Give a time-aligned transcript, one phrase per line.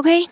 [0.00, 0.26] Okay?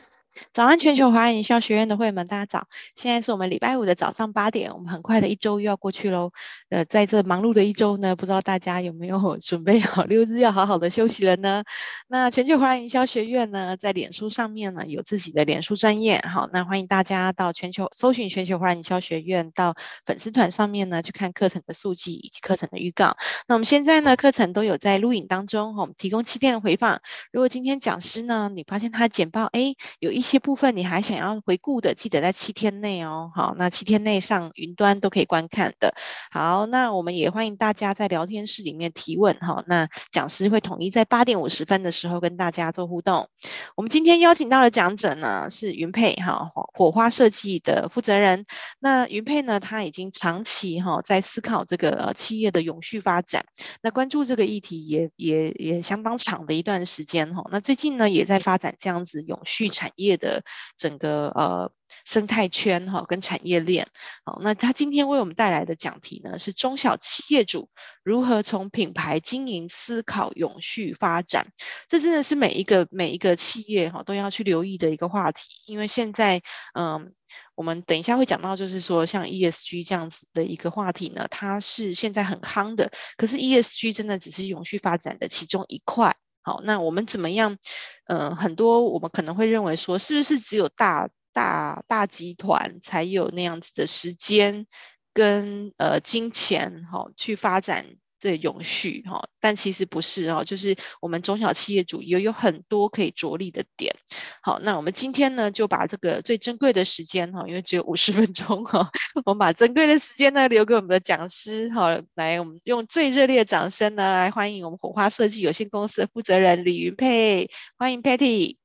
[0.52, 2.66] 早安，全球华人营销学院的会员们，大家早！
[2.96, 6.32] 现在是我们礼拜五的早上八点，我们很快的一周又要过去喽。
[6.70, 11.64] 呃，在这忙碌的一周呢，不知道大家有没有 准备好六日要好好的休息了呢？
[12.08, 19.74] 那全球华人营销学院呢，在脸书上面呢有自己的脸书专业，好，那欢迎大家到全球搜寻全球华人营销学院，到
[20.04, 23.16] 粉丝团上面呢去看课程的速记以及课程的预告。
[23.46, 27.00] 那我们现在呢课程都有在录影当中，我们提供七天的回放。
[27.32, 30.38] 如果今天讲师呢，你发现他简报哎有一些些。
[30.48, 33.30] 部分你还想要回顾的，记得在七天内哦。
[33.34, 35.92] 好，那七天内上云端都可以观看的。
[36.30, 39.62] 好，那我们也欢迎大家在聊天室里面提问哈。
[39.66, 43.28] 那讲师会统一在八点五十分的时候跟大家做互动。
[43.76, 48.46] 我们今天邀请到的讲者呢是云佩哈火花设计的负责人。
[48.78, 53.44] 那云佩呢，他已经长期哈在思考这个企业的永续发展，
[53.82, 57.44] 那关注这个议题也也也相当长的一段时间哈。
[57.50, 60.42] 那最近呢也在发展这样子永续产业的。
[60.76, 61.70] 整个呃
[62.04, 63.88] 生态圈哈跟产业链，
[64.24, 67.68] 好，那他今天为我们带来的讲题呢是中小企业主
[68.04, 71.46] 如何从品牌经营思考永续发展，
[71.88, 76.40] 这真的是每一个每一个企业哈都要去留意的一个话题，因为现在
[76.74, 77.12] 嗯，
[77.54, 86.14] 我们等一下会讲到，就是说像 ESG 这样子的一个话题呢，它是现在很夯的，可是 ESG 真的只是永续发展的其中一块。
[86.48, 87.58] 好，那我们怎么样？
[88.06, 94.66] 呃，很多我们可能会认为说，是不是只有大大大集团才有那样子的时间
[95.12, 97.84] 跟呃金钱，好去发展？
[98.18, 103.94] 这永续哈，但其实不是哦，就是我们中小企业主也有很多可以着力的点。
[104.42, 108.90] 好，那我们今天呢，就把这个最珍贵的时间哈，因为只有五十分钟哈，
[109.24, 118.56] 我们把珍贵的时间呢留给我们的讲师哈，来，我们用最热烈的掌声呢来欢迎我们火花设计有限公司的负责人李云佩，欢迎 Patty。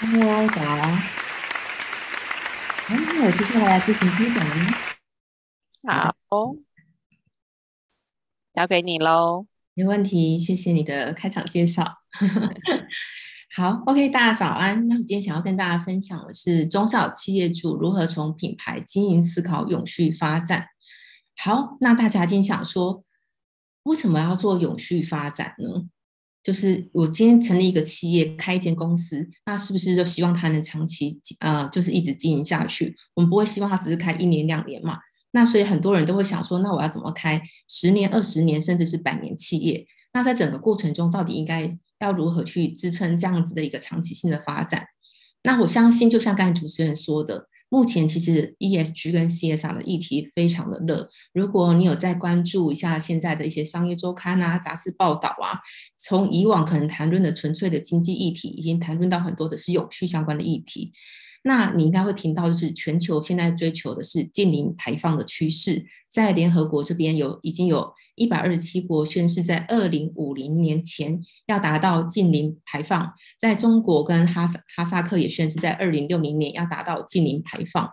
[0.00, 0.60] Hello，早。
[2.92, 4.74] 那我接下来进行分享呢。
[6.28, 6.69] 好。
[8.60, 11.82] 交给你喽，没问题，谢谢你的开场介绍。
[13.56, 14.86] 好，OK，大家早安。
[14.86, 20.66] 那我今天想要跟大家分享的是中小企业主如何从品牌经营思考永续发展。
[21.42, 23.02] 好，那大家今天想说，
[23.84, 25.86] 为什么要做永续发展呢？
[26.42, 32.94] 就是我今天成立一个企业，开一间公司，那是不是就希望它能长期呃，就是一直经营下去？
[33.14, 34.98] 我们不会希望它只是开一年两年嘛。
[35.32, 39.86] 那所以很多人都会想说，那我要怎么开十年、二十年，甚至是百年企业？
[40.12, 44.86] 那在整个过程中，到底应该要如何去支撑这样子的一个长期性的发展？
[45.44, 51.08] 那我相信，就像刚才主持人说的，目前其实 ESG 跟 CSR 的议题非常的热。
[51.32, 55.60] 如果你有在关注一下现在的一些商业周刊啊、杂志报道啊，
[55.96, 60.92] 从以往可能谈论的纯粹的经济议题，已经谈论到很多的是永续相关的议题。
[61.42, 77.90] 那你应该会听到，就是全球现在追求的是净零排放的趋势，在联合国这边有已经有一百二十七国宣誓，在二零五零年前要达到净零排放，在中国跟哈萨哈萨克也宣誓，在二零六零年要达到净零排放。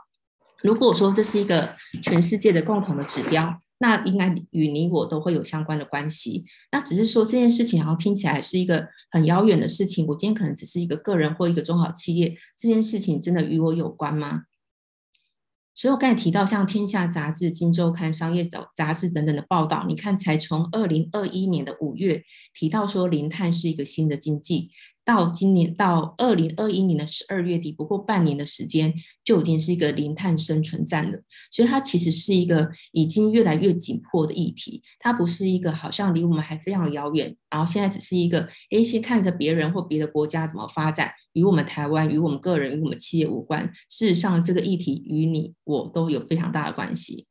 [0.61, 3.61] 如果说这是一个全世界的共同的指标。
[3.79, 6.45] 那应该与你我都会有相关的关系。
[6.71, 10.05] 那只是说这件事情好像听起来是一个很遥远的事情。
[10.07, 14.43] 我今天可能只是一个个人或一个中小企业，这件事情真的与我有关吗？
[15.73, 22.23] 所以我刚才提到像《天下杂志》《金周刊》《商业杂杂志》等等的报道，你看才从二零二一年的五月
[22.55, 24.71] 提到说零碳是一个新的经济。
[25.07, 31.17] 到今年到二零二一年的十二月底，不过半年的时间就已经是一个零碳生存战了。
[31.49, 43.71] 所以它其实是一个已经越来越紧迫的议题，它不是一个好像离我们还非常遥远，然后现在只是一个诶，先看着别人或别的国家怎么发展，与我们台湾、与我们个人、与我们企业无关。
[43.89, 47.27] 事实上，这个议题与你我都有非常大的关系。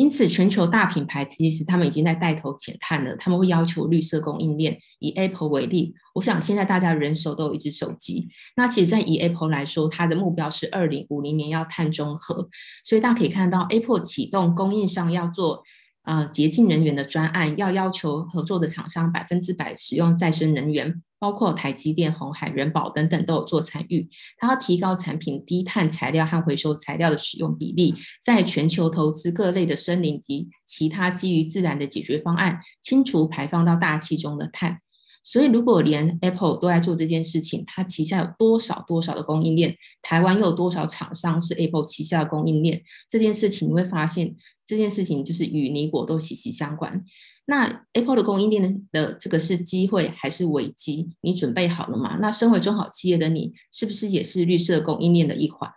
[0.00, 3.14] 因此，全球大品牌其实他们已经在带头减碳了。
[3.16, 4.78] 他们会要求绿色供应链。
[4.98, 8.30] 以 Apple 为例，我想现在大家人手都有一只手机。
[8.56, 12.48] 那其实，在以 Apple 来说，它的目标是二零五零年要碳中和。
[12.82, 15.62] 所以大家可以看到，Apple 启动供应商要做
[16.04, 21.02] 呃洁净能源的专案，要要求合作的厂商百分之百使用再生能源。
[21.20, 24.08] 包括台积电、红海、人保等等都有做参与，
[24.38, 27.94] 它要提高产品低碳材料和回收材料的使用比例，
[28.24, 34.80] 在全球投资各类的森林及其他基于自然的解决方案，清除排放到大气中的碳。
[35.22, 39.76] 所以，如果连 Apple 都在做这件事情，它旗下有多少多少的供应链？
[40.00, 42.82] 台湾又有多少厂商是 Apple 旗下的供应链？
[43.06, 44.34] 这件事情你会发现，
[44.64, 47.04] 这件事情就是与你我都息息相关。
[47.46, 51.16] 那 Apple 的供应链的的这个是机会还是危机？
[51.20, 52.18] 你准备好了吗？
[52.20, 55.72] 那身为中好企业的你，是不是也是绿色供应链的一环？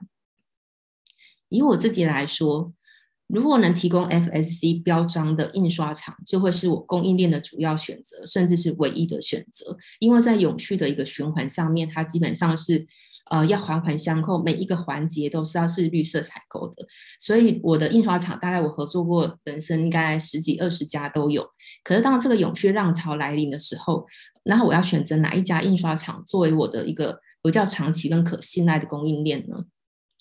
[1.50, 2.74] 以我自己来说，
[3.28, 9.78] 如果能提供 FSC 标章的印刷厂，就会是我供应链的主要选择，甚至是唯一的选择。
[10.00, 12.88] 因为在永续的一个循环上面，它基本上是。
[13.32, 16.86] 呃，要环环相扣，每一个环节都是要是绿色采购的。
[17.20, 21.48] 所以我的印刷厂大概我合作过，人生应该十几二十家都有。
[21.84, 24.06] 可是当这个永续浪潮来临的时候，
[24.44, 29.64] 那我要选择哪一家印刷厂作为我的一个比较长期跟可信赖的供应链呢？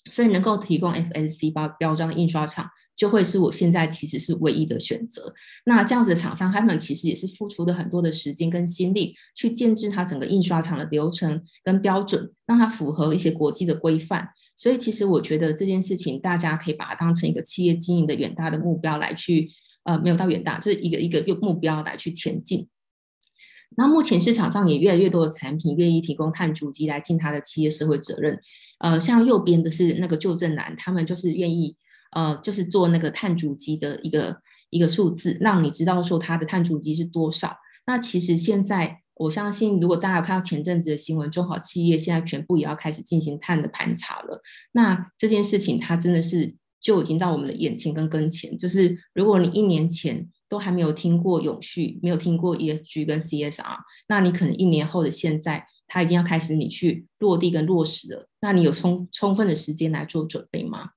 [0.09, 2.69] 所以能够提供 FSC 包标章印刷厂。
[2.95, 5.33] 就会是我现在其实是唯一的选择。
[5.65, 14.29] 那这样子的厂商，他们其实也是付出了很多的时间跟心力，去建置它整个印刷厂的流程跟标准，让它符合一些国际的规范。
[14.55, 19.49] 所以，其实我觉得这件事情，大家可以把它当成一个企业经营的远大的目标来去，
[19.83, 22.67] 呃，没有到远大，就是一个一个目标来去前进。
[23.75, 28.39] 那目前市场上也越来越多的产品愿意提供碳足迹来尽它的企业社会责任。
[28.77, 31.75] 呃，像右边的是那个旧振南，他们就是愿意。
[32.15, 34.37] 呃，就是做那个碳足迹的一个
[34.69, 37.55] 一个数字，让你知道说它的碳足迹是多少。
[37.85, 44.41] 那其实现在我相信，如果大家有看到前阵子的新闻，中好企业现在全部也要开始进行碳的盘查了。
[44.71, 48.57] 那这件事情它真的是就已经到我们的眼前跟跟前。
[48.57, 53.77] 就是如果你一年前都还没有听过永续，没有听过 ESG 跟 CSR，
[54.07, 58.27] 那你可能一年后的现在，它已经要开始你去落地跟落实了。
[58.41, 60.89] 那你有充充分的时间来做准备吗？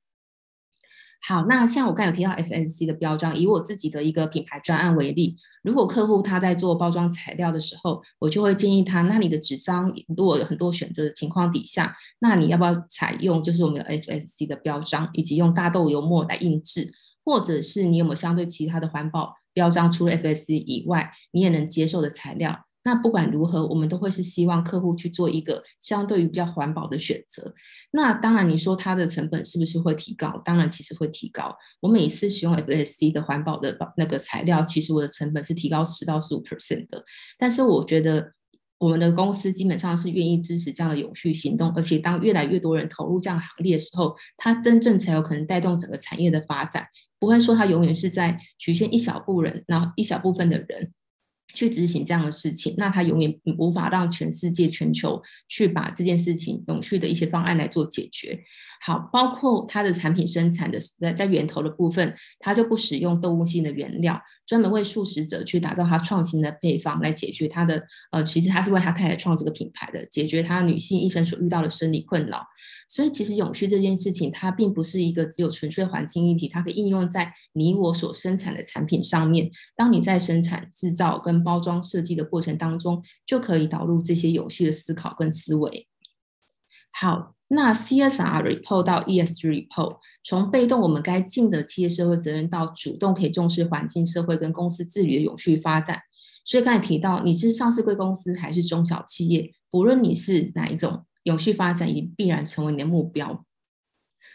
[1.28, 16.92] 好，那像我刚有提到 FSC 的标章，以我自己的一个品牌专案为例，如果客户他在做包装材料的时候，我就会建议他，那你的纸张如果有很多选择的情况底下，那你要不要采用就是我们有 FSC 的标章，以及用大豆油墨来印制，
[17.24, 22.66] 或者是你有没有相对其他的环保标章，除了 FSC 以外，你也能接受的材料？
[22.86, 27.52] 那不管如何，我们都会是希望客户去做一个相对于比较环保的选择。
[27.90, 30.40] 那当然，你说它的成本是不是会提高？
[30.44, 31.52] 当然，其实会提高。
[31.80, 37.04] 我每一次使用 FSC 的环保的那个材料，其实我的成本是提高十到十五 percent 的。
[37.36, 38.32] 但是我觉得
[38.78, 46.86] 我们的公司基本上是愿意支持这样的永续行动，而且当越来越多人投入这样行列的时候，它真正才有可能带动整个产业的发展。
[47.18, 50.92] 不会说它永远是在局限一小部人，然后一小部分的人。
[51.56, 58.38] 去执行这样的事情，那他永远无法让全世界、全球去把这件事情永续的一些方案来做解决。
[58.80, 64.20] 好，包括它的产品生产的在在源头的部分，它就不使用动物性的原料。
[64.46, 72.46] 专门为素食者去打造它创新的配方，来解决它的呃，其实它是为他太太创这个品牌的，解决他女性一生所遇到的生理困扰。
[72.88, 79.50] 所以，其实永续这件事情，它并不是一个只有纯粹环境议题，它可以应用在你我所生产的产品上面。
[79.74, 85.88] 当你在生产、制造跟包装设计的过程当中，就可以导入这些永续的思考跟思维。
[86.92, 87.35] 好。
[87.48, 96.00] 那 CSR report 到 ESG report，从被动我们该尽的企业社会责任，到主动可以重视环境、社会跟公司治理的永续发展。
[96.44, 103.44] 所以刚才提到，你是上市贵公司还是中小企业，不论你是哪一种，永续发展也必然成为你的目标。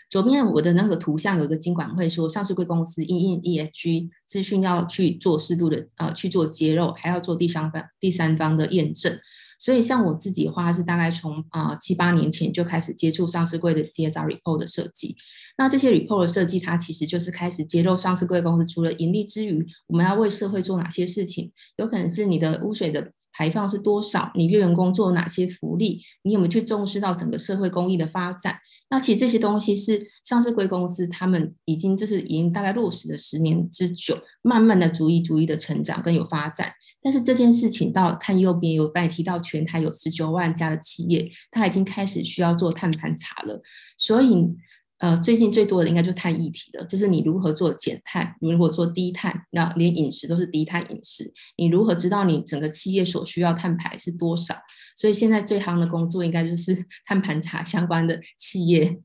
[0.09, 9.17] 左边我的那个图像有一个经管会说，上市贵公司因应 ESG 资讯要去做适度的呃去做揭露，还要做第三方第三方的验证。
[9.61, 15.15] 所以，像我自己的话，是大概从啊七八年前就开始接触上市柜的 CSR report 的设计。
[15.55, 21.51] 那这些 report 的设计，它其实就是开始揭露上市柜公司除了盈利之余，我们要为社会做哪些事情？
[21.77, 24.31] 有可能是你的污水的排放是多少？
[24.33, 26.01] 你月员工做哪些福利？
[26.23, 28.57] 你有没有去重视到整个社会公益的发展？
[28.89, 36.73] 那其实这些东西是上市柜公司他们已经就是已经大概落实了十年之久，慢慢的逐一逐一的成长跟有发展。
[37.03, 43.61] 但是这件事情到看右边有刚才提到，全台有十九万家的企业，它已经开始需要做碳盘查了。
[43.97, 44.55] 所以，
[44.99, 54.55] 呃，最近最多的应该就是碳议题了，就是你如何做减碳，你如何做低碳，那连饮食都是低碳饮食，你如何知道你整个企业所需要碳排是多少？
[54.95, 58.99] 所以现在最夯的工作应该就是 碳盘查相关的企业。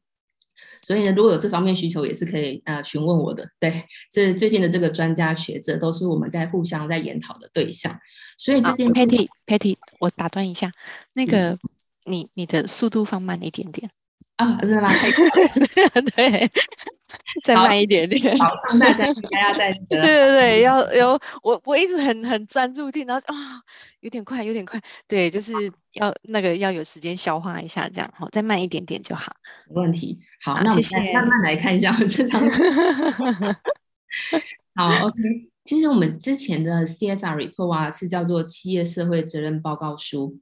[0.86, 3.44] 所以呢，如果有这方面需求，也是可以呃询问我的。
[3.58, 7.98] 对，这最近的这个专家学者都是我们在互相在研讨的对象。
[8.38, 10.70] 所以这件 Patty Patty，我打断一下，
[11.12, 11.58] 那个、嗯、
[12.04, 13.90] 你你的速度放慢一点点
[14.36, 14.88] 啊，真的吗？
[16.14, 16.50] 对，
[17.44, 18.36] 再慢一点点。
[18.38, 18.46] 好，
[18.78, 23.62] 大家应该要再 对对对，要要我我一直很很专注听，然后啊。
[24.00, 25.52] 有点快，有点快，对，就是
[25.94, 29.34] 要那个要有时间消化一下，这样好，再慢一点点就好。
[29.68, 32.40] 没问题，好，那我们慢慢来看一下这张。
[34.76, 35.18] 好，OK，
[35.64, 40.38] 其实我们之前的 CSR report 啊，是叫做企业社会责任报告书，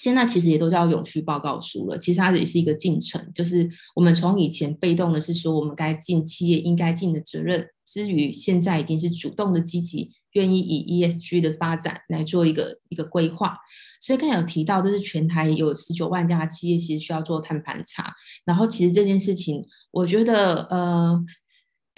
[0.00, 1.98] 现在其实也都叫永续报告书了。
[1.98, 13.58] 其实它也是一个进程，就是我们从以前被动的是说我们该尽企业应该尽的责任，之余现在已经是主动的积极，愿意以 ESG 的发展来做一个一个规划。
[14.00, 18.14] 所以刚才有提到，就是全台有十九万家企业其实需要做碳盘查，
[18.44, 21.24] 然后其实这件事情，我觉得呃。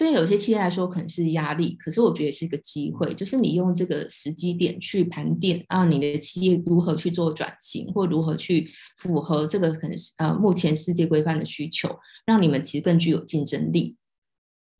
[0.00, 13.98] 对有些企业来说可能是压力，可是我觉得是一个机会，就是你用这个时机点去盘点啊，你的企业如何去做转型，或如何去符合这个可能是呃目前世界规范的需求，让你们其实更具有竞争力。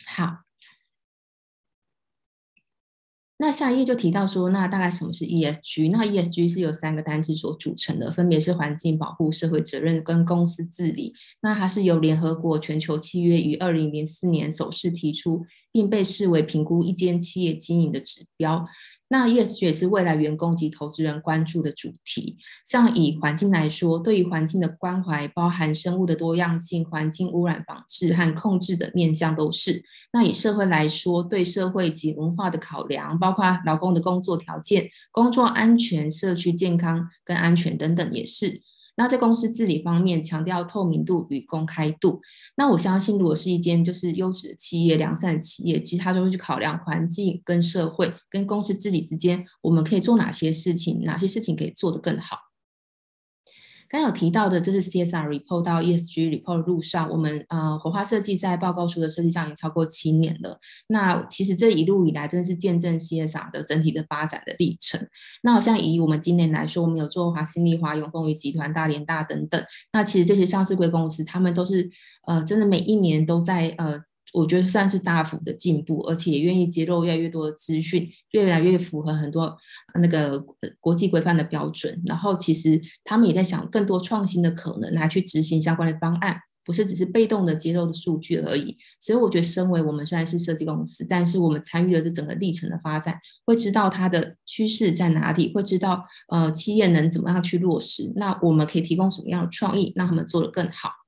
[0.06, 0.49] 好。
[3.42, 5.90] 那下一页就提到说，那大概什么是 ESG？
[5.90, 11.14] 那 ESG 是由三个单字所组成的，分别是环境保护、社会责任跟公司治理。
[11.40, 18.66] 那它是由联合国全球契约于二零零四年首次提出，并被视为评估一间企业经营的指标。
[19.12, 22.36] 那 ESG 也是未来员工及投资人关注的主题。
[22.64, 29.82] 像以环境来说，对于环境的关怀，包含生物的多样性、环境污染防治和控制的面向都是。
[30.12, 38.62] 那以社会来说，对社会及文化的考量，包括劳工的工作条件、工作安全、社区健康跟安全等等，也是。
[39.00, 42.20] 那在公司治理方面，强调透明度与公开度。
[42.54, 52.49] 那我相信，如果是一间就是优质的企业、良善的企业，其实它都会去考量环境跟社会跟公司治理之间，我们可以做哪些事情，哪些事情可以做得更好。
[53.90, 60.60] 刚有提到的，这是 CSR report 到 ESG report 的路上，我们呃火花设计在报告书的设计上已经超过七年了。
[60.86, 65.04] 那其实这一路以来，真的是见证 CSR 的整体的发展的历程。
[65.42, 69.60] 那好像以我们今年来说，我们有做华新丽华永丰余集团、大连大等等。
[69.92, 71.90] 那其实这些上市柜公司，他们都是
[72.28, 74.00] 呃真的每一年都在呃。
[74.32, 79.56] 我觉得算是大幅的进步，而且也愿意接受越来越多的资讯，越来越符合很多
[80.00, 80.38] 那个
[80.78, 82.00] 国际规范的标准。
[82.06, 88.76] 然后，其实他们也在想更多创新的可能来去执行相关的方案，不是只是被动的接受的数据而已。
[89.00, 100.99] 所以，我觉得身为我们虽然是设计公司，但是我们参与了这整个历程的发展，会知道它的趋势在哪里，会知道呃企业能怎么样去落实，那我们可以提供什么样的创意，让他们做得更好。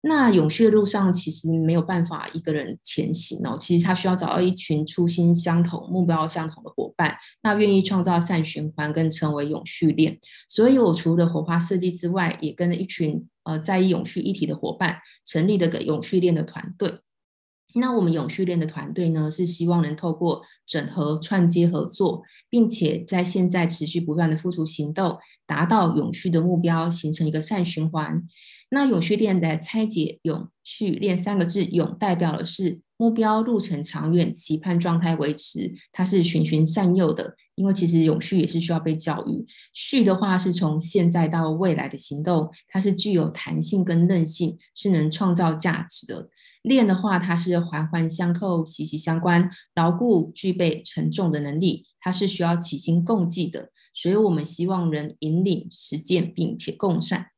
[0.00, 10.16] 那永续的路上其实没有办法一个人前行哦，其实他需要找到一群初心相同、目标相同的伙伴，那愿意创造善循环跟成为永续链。
[10.48, 17.00] 所以我除了火花设计之外，也跟了一群呃在意永续议题的伙伴，成立了个永续链的团队。
[17.74, 28.22] 那我们永续链的团队呢，是希望能透过整合串接合作，并且在现在持续不断的付出行动，达到永续的目标，形成一个善循环。
[28.70, 37.36] 那永续链的拆解“永续链”三个字，“永”代表的是目标路程长远，期盼状态维持，它是循循善诱的。
[37.54, 39.44] 因为其实永续也是需要被教育。
[39.72, 46.28] 续的话是从现在到未来的行动，它是具有弹性跟韧性，是能创造价值的。
[46.62, 53.70] 链的话，它是环环相扣、息息相关，牢固具备承重的能力，它是需要齐心共济的。
[53.92, 57.28] 所以我们希望能引领实践，并且共善。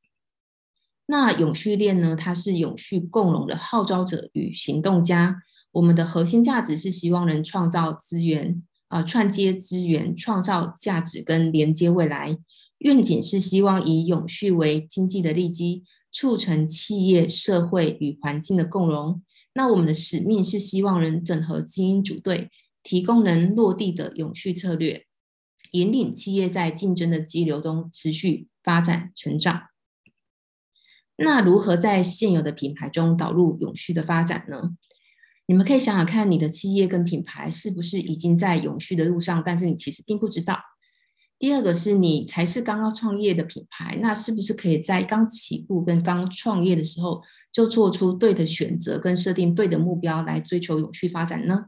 [1.11, 2.15] 那永续链呢？
[2.15, 5.43] 它是永续共荣的号召者与行动家。
[5.73, 12.39] 我们的核心价值是希望能创造资源，啊、串接资源，创造价值跟连接未来。
[12.79, 19.21] 愿景是希望以永续为经济的利基，促成企业、社会与环境的共荣。
[19.55, 22.53] 那我们的使命是希望能整合精英组队，
[22.85, 25.07] 提供能落地的永续策略，
[25.73, 29.70] 引领企业在竞争的激流中持续发展成长。
[31.23, 34.71] 那如何在现有的品牌中导入永续的发展呢？
[35.47, 40.59] 你们可以想想看，你的企业跟品牌是不是已经在永续的路上，但是你其实并不知道。
[41.39, 51.67] 第二个是你才是刚刚创业的品牌，那是不是可以在刚起步跟刚创业的时候就做出对的选择，跟设定对的目标来追求永续发展呢？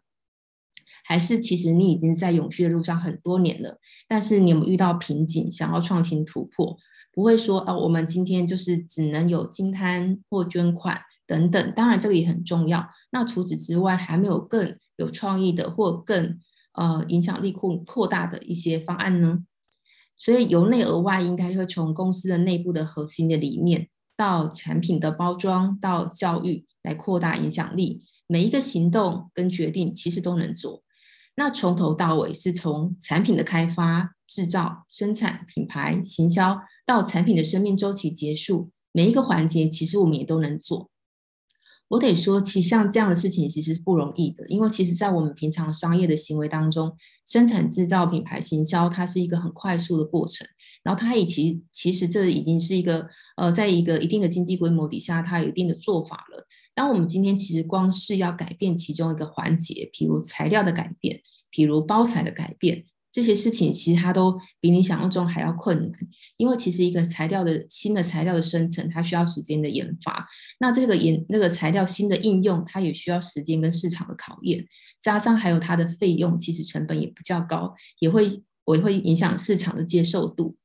[1.05, 6.79] 还是其实你已经在永续的路上很多年了，但是你有没有遇到瓶颈，想要创新突破？
[7.13, 12.89] 不会说啊，我们今天就是只能有金摊或捐款等等，当然这个也很重要。
[13.11, 16.41] 那除此之外，还没有更有创意的或更
[16.73, 19.45] 呃影响力扩扩大的一些方案呢？
[20.17, 28.05] 所以由内而外，应该会从公司的内部的核心的理念，到产品的包装，到教育来扩大影响力。
[28.27, 30.83] 每一个行动跟决定其实都能做。
[31.35, 36.59] 那从头到尾是从产品的开发、制造、生产、品牌、行销。
[36.87, 40.91] 到产品的生命周期结束，每一个环节其实我们也都能做。
[41.89, 46.97] 我得说，其实像这样的事情其实是不容易的，因为其实，在我们平常商业的行为当中，
[47.27, 50.47] 生产制造、品牌行销，它是一个很快速的过程。
[50.83, 56.47] 然后，它也其其实这已经是一个呃，在一个一定的经济规模底下，它有一定的做法了。
[56.75, 61.21] 当我们今天其实光是要改变其中一个环节，譬如材料的改变，
[61.53, 62.87] 譬如包材的改变。
[63.13, 65.93] 这些事情其实它都比你想象中还要困难，
[66.39, 70.27] 因为其实一个材料的新的材料的生成，它需要时间的研发。
[70.59, 74.65] 那这个研那个材料新的应用，它也需要时间跟市场的考验，
[74.99, 80.57] 加上还有它的费用，其实成本也比较高，也会我也会影响市场的接受度。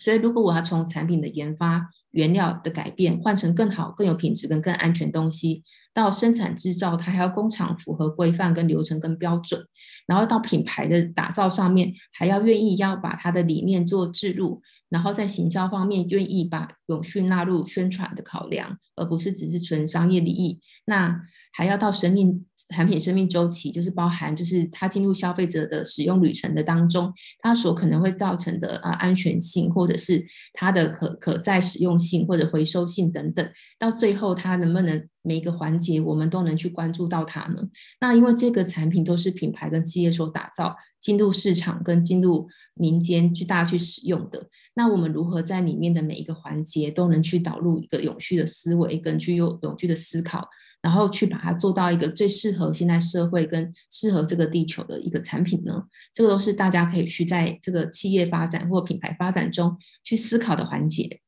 [0.00, 5.62] 所以如果我要从产品的研发、原料的改变，换成更好、更有品质跟更安全东西。
[5.96, 9.58] 到生产制造，它还要工厂符合规范跟流程跟标准，
[10.06, 20.60] 然后到品牌的打造上面，还要愿意要把它的理念做置入，然后在行销方面愿意把永续纳入宣传的考量，而不是只是纯商业利益。
[20.88, 21.20] 那
[21.52, 37.62] 还要到生命产品生命周期，就是包含就是它进入消费者的使用旅程的当中，它所可能会造成的啊安全性，或者是它的可可再使用性或者回收性等等，到最后它能不能每一个环节我们都能去关注到它呢？
[38.00, 50.46] 那因为这个产品都是品牌跟企业所打造，进入市场跟进入民间去大家去使用的，那我们如何在里面的每一个环节都能去导入一个永续的思维跟去用永续的思考？
[50.82, 55.84] 然后去把它做到一个最适合现在社会跟适合这个地球的一个产品呢？
[56.12, 61.22] 这个都是大家可以去在这个企业发展或品牌发展中去思考的环节。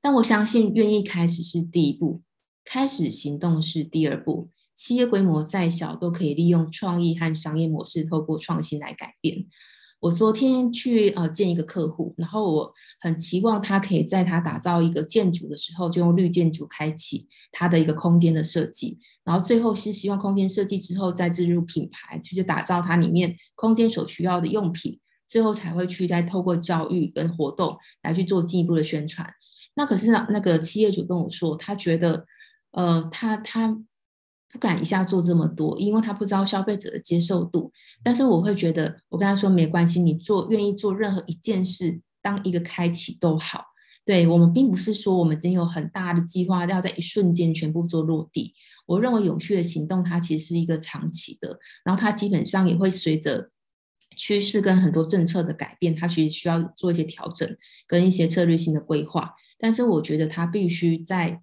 [0.00, 2.22] 但我相信，愿意开始是第一步，
[2.64, 4.50] 开始行动是第二步。
[4.74, 9.46] 企业规模再小，都可以利用创意和商业模式，透过创新来改变。
[10.02, 29.32] 我昨天去呃见一个客户，然后我很期望他可以在他打造一个建筑的时候，就用绿建筑开启他的一个空间的设计，然后最后是希望空间设计之后再置入品牌，去打造它里面空间所需要的用品，最后才会去再透过教育跟活动来去做进一步的宣传。
[29.76, 32.26] 那可是那那个企业主跟我说，他觉得
[32.72, 33.78] 呃他他。
[34.52, 37.72] 不敢一下做这么多，因为他不知道消费者的接受度。
[38.04, 43.64] 但是我会觉得，我跟他说没关系，你做愿意做任何一件事，当一个开启都好。
[44.04, 48.52] 对，我们并不是说我们真有很大的计划要在一瞬间全部做落地。
[48.84, 53.50] 我认为永续的行动它其实是一个长期的，然后它基本上也会随着
[54.14, 59.32] 趋势跟很多政策的改变，它其实需要做一些调整跟一些策略性的规划。
[59.58, 61.40] 但是我觉得它必须在。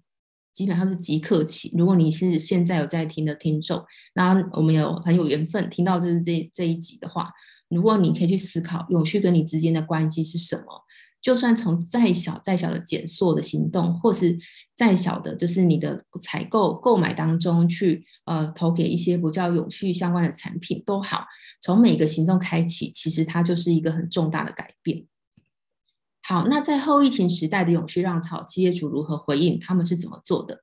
[0.52, 1.72] 基本上是即刻起。
[1.76, 3.82] 如果你是现在有在听的听众，
[4.14, 7.30] 那我们有很有缘分听到这是这这一集的话，
[7.68, 10.84] 如果你可以去思考永续跟你之间的关系是什么，
[11.22, 14.38] 就算从再小再小的减塑的行动，或是
[14.74, 21.26] 再小的，就是你的采购购买当中去呃投给一些不叫永续相关的产品都好，
[21.60, 25.04] 从每个行动开启，其实它就是一个很重大的改变。
[26.30, 29.58] 好，那在后疫情时代的永续浪潮，企业主如何回应？
[29.58, 30.62] 他们是怎么做的？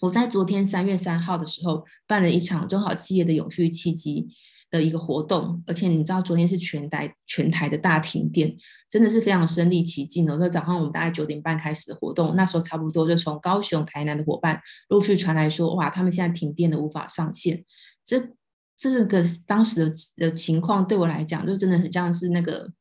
[0.00, 4.26] 我在昨天三月三号的时候办了一场中小企业的永续契机
[4.72, 8.56] 的一个活动，而且你知道昨天是全台全台的大停电，
[8.90, 10.36] 真的是非常身临其境的。
[10.36, 17.64] 说早上我们大概九点半开始的活动，那时候差不多就从高雄、台南的伙伴陆续传来说，哇，他们现在停电的无法上线。
[18.04, 18.30] 这
[18.76, 22.72] 这个当时的的情况对我来讲，就真的很像是那个。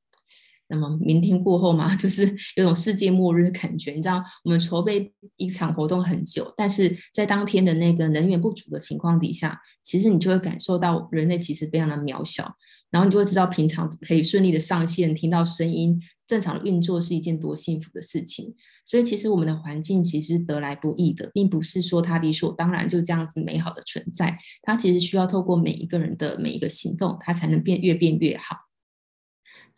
[0.69, 2.25] 那么明天过后嘛， 就是
[2.55, 3.91] 有种世界末日的感觉。
[3.91, 12.55] 你知道，我们筹备一场活动很久，但是在当天的那个能源不足的情况底下，其实你就会感受到人类其实非常的渺小。
[12.89, 18.55] 然后你就会知道，平常可以顺利的上线、听到声音、正常的运作是一件多幸福的事情。
[18.85, 24.37] 所以，其实我们的环境其实得来不易的，并不是说它理所当然就这样子美好的存在。
[24.61, 28.66] 它其实需要透过每一个人的每一个行动，它才能变越变越好。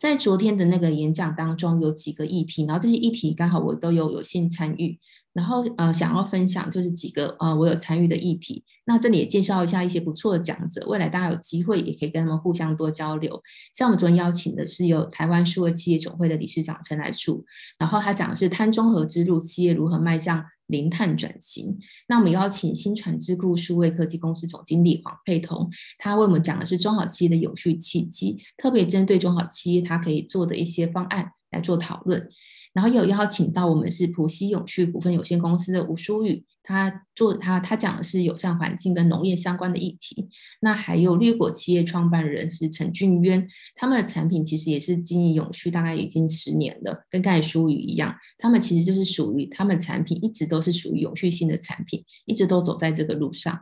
[0.00, 4.98] 在昨天的那个演讲当中，有几个议题，然后这些议题刚好我都有有幸参与，
[5.34, 8.64] 然后呃想要分享就是几个呃我有参与的议题。
[8.86, 13.42] 那这里也介绍一下一些不错的讲者，未来大家有机会也可以跟他们互相多交流。
[13.74, 17.44] 像我们昨天邀请的是有台湾数位企业总会的理事长陈来柱，
[17.78, 20.42] 然后他讲的是碳中和之路，企业如何迈向。
[20.70, 21.78] 零碳转型，
[22.08, 32.30] 那我们邀请新传智库数位科技公司总经理黄佩彤，他为我们讲的是中小企业的有序契机，特别针对中小企业，他可以做的一些方案来做讨论。
[32.72, 40.28] 然后有邀请到我们是浦西永续股份有限公司的吴淑宇，他做他他讲的是友善环境跟农业相关的议题。
[40.60, 53.60] 那还有绿果企业创办人是陈俊渊，他们的产品其实也是经营永续，大概已经十年了，跟刚才淑宇一样，他们其实就是属于他们产品一直都是属于永续性的产品，一直都走在这个路上。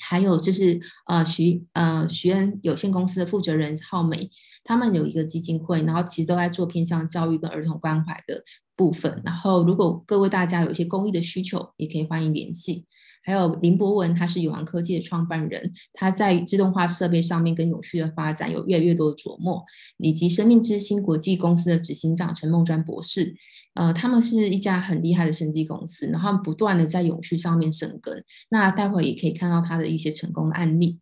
[0.00, 4.30] 还有就是呃徐呃徐恩有限公司的负责人浩美，
[4.64, 8.42] 他们有一个基金会，然后其实都在做偏向教育跟儿童关怀的
[8.76, 9.20] 部分。
[9.24, 12.86] 然后如果各位大家有一些公益的需求，也可以欢迎联系。
[13.24, 19.64] 还有林博文，他是永航科技的创办人，他在自动化设备上面跟永续的发展有越来越多的琢磨，
[19.98, 23.34] 以及生命之星国际公司的执行长陈梦专博士，
[23.74, 28.24] 呃，他们是一家很厉害的生技公司，然后不断的在永续上面生根。
[28.50, 30.98] 那待会也可以看到他的一些成功的案例。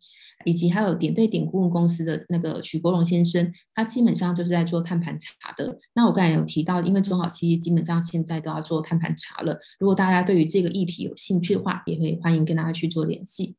[0.47, 5.77] 以及还有点对点顾问公司的那个许国荣先生，他基本上就是在做碳盘查的。
[5.93, 9.59] 那我刚才有提到，因为中小企业基本上现在都要做碳盘查了。
[9.77, 13.57] 如果大家对于这个议题有兴趣的话，也会欢迎跟大家去做联系。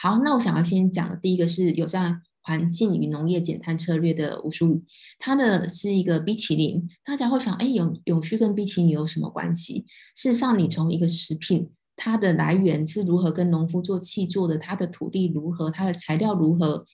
[0.00, 4.84] 好，那我想要先讲的第一个是有这样环境与农业减碳策略的吴淑宇，
[5.18, 6.88] 他的是一个冰淇淋。
[7.04, 9.86] 大家会想，哎，永永续跟冰淇淋有什么关系？
[10.14, 11.70] 事实上，你从一个食品。
[11.98, 14.56] 它的来源是如何跟农夫做契作的？
[14.56, 15.70] 它的土地如何？
[15.70, 16.86] 它的材料如何？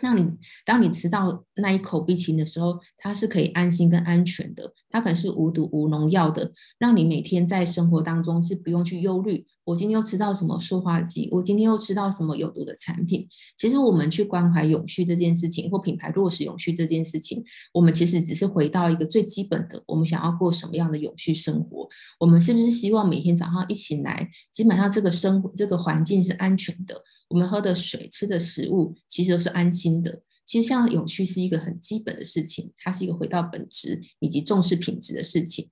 [0.00, 0.30] 让你
[0.64, 4.72] 当你吃到那一口冰淇淋的时候，它是可以安心跟安全的。
[4.90, 9.46] 它可能是无毒无农药的，让你每天在生活当中是不用去忧虑。
[9.64, 11.28] 我今天又吃到什么塑化剂？
[11.30, 13.28] 我今天又吃到什么有毒的产品？
[13.56, 21.86] 其实我们去关怀永续这件事情，或品牌落实永续这件事情，我们其实只是回到一个最基本的：我们想要过什么样的永续生活？
[22.18, 27.02] 我们是不是希望每天早上一起来，基本上这个生活这个环境是安全的？
[27.28, 30.22] 我们喝的水、吃的食物，其实都是安心的。
[30.44, 35.68] 其实，像永续是一个很基本的事情，它是一个回到本质以及重视品质的事情。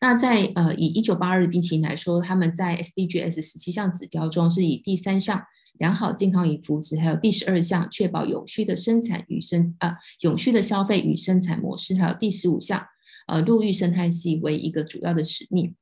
[0.00, 5.42] 那在呃，以一九八二冰淇淋来说，他们在 SDGs 十七项指标中，是以第三项
[5.78, 12.86] 良好健康与福祉，还有第十二项确保永续的生产与生啊、呃、永续的消费与生产模式，还有第十五项
[13.26, 15.74] 呃陆域生态系为一个主要的使命。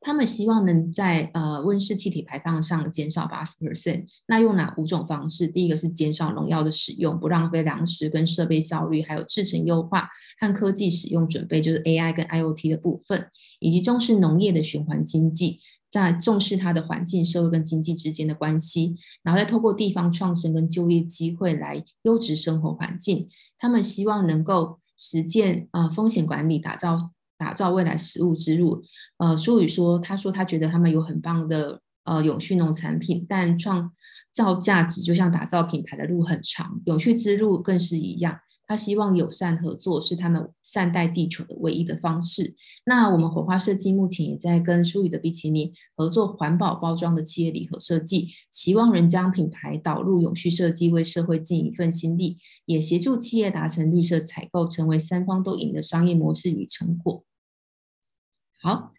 [0.00, 4.06] 他们希望能在呃温室气体排放上减少八十 percent。
[4.26, 5.46] 那用哪五种方式？
[5.46, 10.08] 第一个是减少农药的使用，不浪费粮食跟设备效率，还有制成优化
[10.38, 15.60] 和科技使用准备，就是 AI 跟 IoT 的部分，以及重视农业的循环经济，
[15.90, 23.28] 在重视它的环境、社会跟经济之间的关系，然后再透过地方创生跟就业机会来优质生活环境。
[23.58, 27.10] 他们希望能够实践啊、呃、风险管理，打造。
[27.40, 28.82] 打造未来食物之路。
[29.16, 33.90] 呃，淑宇说，他说他觉得他们有很棒的呃永续农产品，但创
[34.30, 38.40] 造价值就像打造品牌的路很长，永续之路更是一样。
[38.66, 42.54] 他希望友善合作是他们善待地球的唯一的方式。
[42.86, 57.24] 那我们火花设计目前也在跟淑宇的冰淇淋合作环保包装的企业礼盒设计，期望能将品牌导入永续设计，为社会尽一份心力，也协助企业达成绿色采购，成为三方都赢的商业模式与成果。
[58.62, 58.92] 好，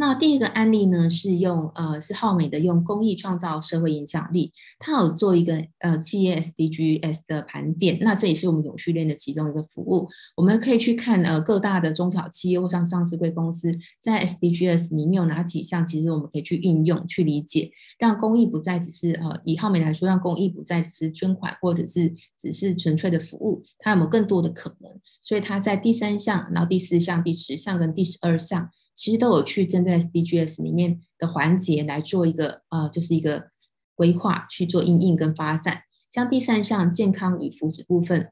[0.00, 24.90] 那第一个案例呢，是用呃是浩美的用公益创造社会影响力，他有做一个呃企业 SDGs 的盘点，那这也是我们永续链的其中一个服务，我们可以去看呃各大的中小企业或上上市贵公司在 SDGs 里面有哪几项，其实我们可以去运用去理解，让公益不再只是呃以浩美来说，让公益不再只是捐款或者是只是纯粹的服务，它有没有更多的可能？
[25.20, 33.48] 所以它在第三项、然后第四项、第十项跟第十二项，其实都有去针对 SDGs 里面的环节来做一个呃，就是一个
[33.94, 35.84] 规划去做应应跟发展。
[36.10, 38.30] 像第三项健康与福祉部分，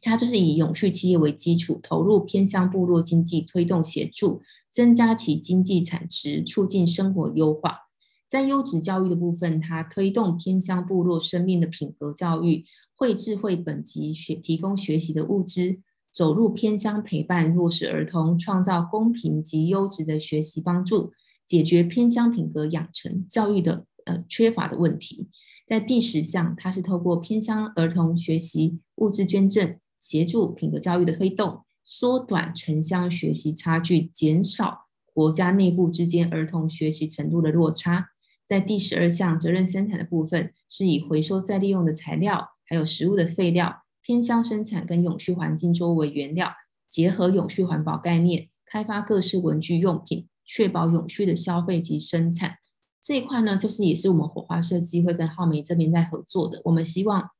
[0.00, 7.80] 它就是以永续企业为基础，投入偏乡部落经济，推动协助增加其经济产值，促进生活优化。
[8.26, 15.80] 在优质教育的部分，它推动偏乡部落生命的品格教育，绘制绘本及学提供学习的物资。
[16.12, 21.12] 走入偏乡陪伴弱势儿童，创造公平及优质的学习帮助，
[21.46, 25.28] 解决偏乡品格养成教育的呃缺乏的问题。
[25.66, 38.08] 在第十项，它是透过偏乡儿童学习物质捐赠，协助品格教育的推动，缩短城乡学习差距，减少国家内部之间儿童学习程度的落差。
[38.48, 43.84] 在第十二项责任生产的部分，是以回收再利用的材料，还有食物的废料。
[44.10, 46.52] 偏乡生产跟永续环境作为原料，
[46.88, 52.56] 结合永续环保概念，开发各式文具用品，确保永续的消费及生产。
[53.00, 56.60] 这一块呢，就是也是我们火花设计会跟浩美这边在合作的。
[56.64, 57.30] 我们希望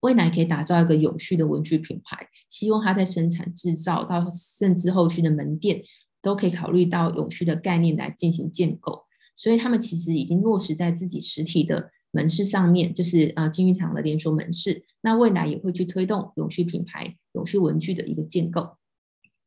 [0.00, 5.84] 未来可以打造一个永续的文具品牌，希望它在生产制造到甚至后续的门店
[6.20, 9.04] 都可以考虑到永续的概念来进行建构。
[9.36, 14.84] 所以他们其实已经落实在自己实体的门市上面，就是呃金玉堂的连锁门市。
[15.02, 18.76] 那未来也会去推动永续品牌、永续文具的一个建构。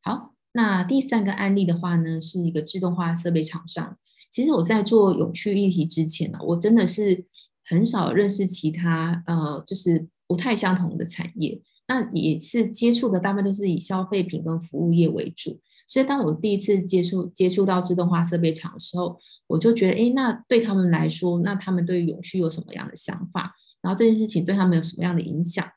[0.01, 3.97] 好，那第三个案例的话呢，是一个自动化设备厂商。
[4.31, 7.25] 其实我在做永续议题之前呢，我真的是
[7.65, 11.59] 很少认识其他呃，就是不太相同的产业。
[11.87, 15.59] 那也是接触的大部分都是以消费品跟服务业为主。
[15.87, 23.55] 所以当我第一次接触接触到自动化设备厂的时候，我就觉得，诶，那对他们来说，那他们对于永续有什么样的想法？
[23.81, 25.67] 然后这件事情对他们有什么样的影响？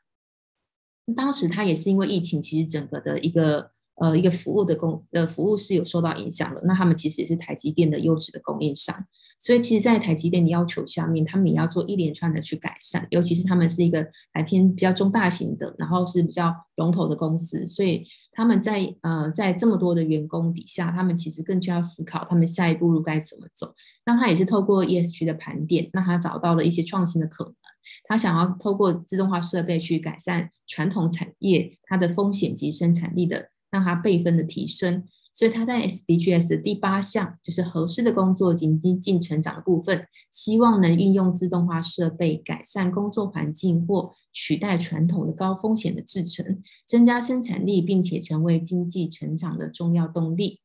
[1.17, 6.61] 当时他也是因为疫情，其实整个的一个呃一个服务的供呃服务是有受到影响的。
[6.65, 9.05] 那他们其实也是台积电的优质的供应商，
[9.39, 13.07] 所以其实，在台积电的要求下面，他们也要做一连串的去改善。
[13.09, 23.73] 尤其是他们是一个还偏比较中大型的，然后是比较龙头的公司，所以他们在呃在这么多的员工底下，他们其实更需要思考他们下一步路该怎么走。
[24.05, 27.53] 那他也是透过 ESG 的盘点，那他找到了一些创新的可能。
[28.05, 35.03] 他想要透过自动化设备去改善传统产业它的风险及生产力的，让它备份的提升。
[35.33, 50.61] 所以他在 SDGs 的第八项就是合适的工作及经济成长的部分，希望能运用自动化设备改善工作环境或取代传统的高风险的制程，增加生产力，并且成为经济成长的重要动力。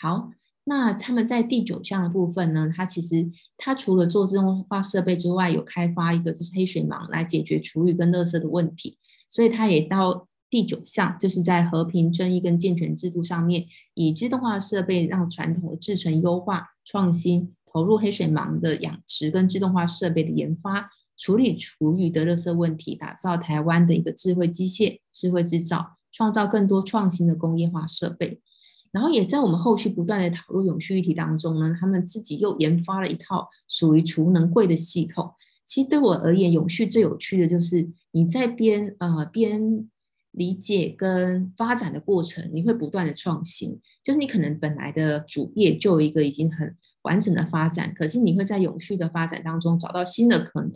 [0.00, 0.30] 好。
[0.64, 8.96] 那他们在第九项的部分呢，它其实它除了做自动化设备之外，有开发一个就是黑水盲来解决厨余跟垃圾的问题，
[9.28, 28.42] 所以它也到第九项，就是在和平正义跟健全制度上面，以自动化设备让传统的制程优化创新，投入黑水盲的养殖跟自动化设备的研发，处理厨余的垃圾问题，打造台湾的一个智慧机械、智慧制造，创造更多创新的工业化设备。
[28.90, 35.32] 然后也在我们后续不断的讨论永续议题当中呢，他们自己又研发了一套属于储能柜的系统。
[35.64, 39.88] 其实对我而言，永续最有趣的就是你在边呃边
[40.32, 43.80] 理解跟发展的过程，你会不断的创新。
[44.02, 50.72] 就是你可能本来的主业就有一个已经很完整的发展，可是你会在永续的发展当中找到新的可能。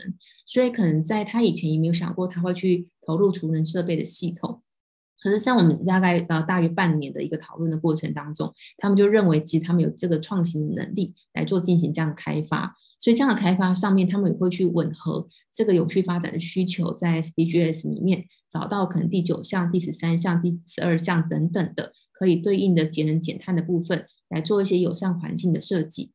[0.46, 4.62] 所以可能在他以前也没有想过他会去投入储能设备的系统。
[5.18, 12.76] 可是，在我们大概呃大约半年的一个讨论的过程当中，他们就认为，其实他们有这个创新的能力来做进行这样的开发。
[12.98, 26.12] 所以，这样的开发上面，他们也会去吻合这个永续发展的需求，在 SDGs 里面找到可能第九项、第十三项、第十二项等等的可以对应的节能减碳的部分，来做一些友善环境的设计。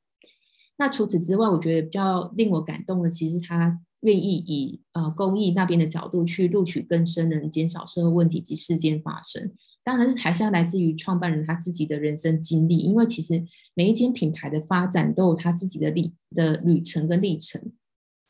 [0.77, 3.81] 那除此之外，我觉得比较令我感动的，其实他。
[4.01, 9.51] 愿意以呃公益那边的角度去录取更生人，减少社会问题及事件发生。
[9.83, 17.71] 当然，还是要来自于创办人他自己的人生经历，因为其实每一间品牌的发展都有他自己的历的旅程跟历程，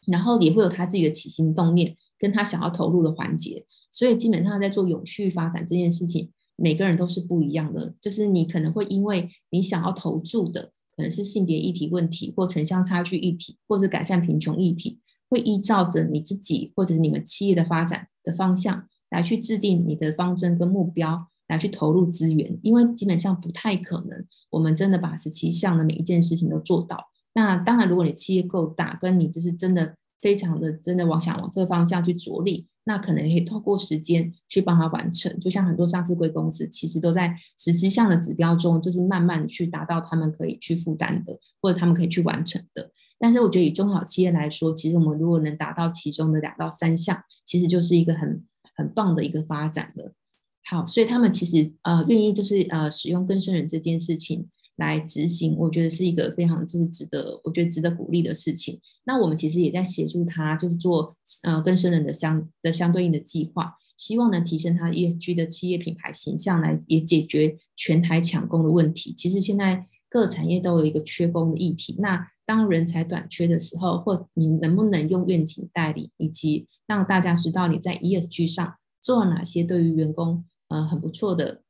[0.08, 3.66] 然后也会有他自己的起心动念跟他想要投入的环节。
[3.90, 7.96] 所以基本上在做永续发展这件事情，每个人都是不一样的。
[8.00, 15.00] 就是你可能会因为你想要投注的可能是性别议题问题，或城乡差距议题，或者改善贫穷议题。
[15.30, 27.10] 会依照着你自己或者你们企业的发展的方向来去制定你的方针跟目标，来去投入资源，因为基本上不太可能，我们真的把十七项的每一件事情都做到。
[27.34, 35.40] 那当然，如果你企业够大，跟你就是真的非常的真的往想往这个方向去着力，那可能可以透过时间去帮他完成。
[35.40, 42.92] 就像很多上市贵公司，其实都在十七项的指标中，就是慢慢去达到他们可以去负担的，或者他们可以去完成的。
[43.20, 48.44] 但是我觉得以中小企业来说，其实我们如果能达到其中的两到三项，其实就是一个很
[48.76, 50.14] 很棒的一个发展了。
[50.64, 54.48] 好，所以他们其实呃愿意就是呃使用更生人这件事情
[54.78, 58.80] 来执行，我觉得是一个非常就是值得我觉得值得鼓励的事情。
[59.04, 69.14] 那我们其实也在协助他，就是做呃更生人的相的相对应的计划，希望能提升他 ESG 的企业品牌形象，来也解决全台抢工的问题。
[69.14, 81.62] 其实现在各产业都有一个缺工的议题，那当人才短缺的时候，或你能不能用愿景代理，以及让大家知道你在 ESG 上做了哪些对于员工呃很不错的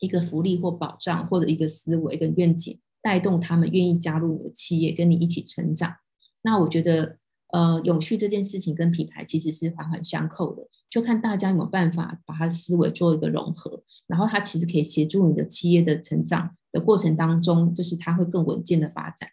[0.00, 5.96] 一个福利或保障，或者一个思维跟愿景，带动他们愿意加入你的企业，跟你一起成长。
[6.42, 7.18] 那我觉得
[7.52, 19.30] 呃永续这件事情跟品牌其实是环环相扣的，就看大家有没有办法把它思维做一个融合，然后它其实可以协助你的企业的成长的过程当中，就是它会更稳健的发展。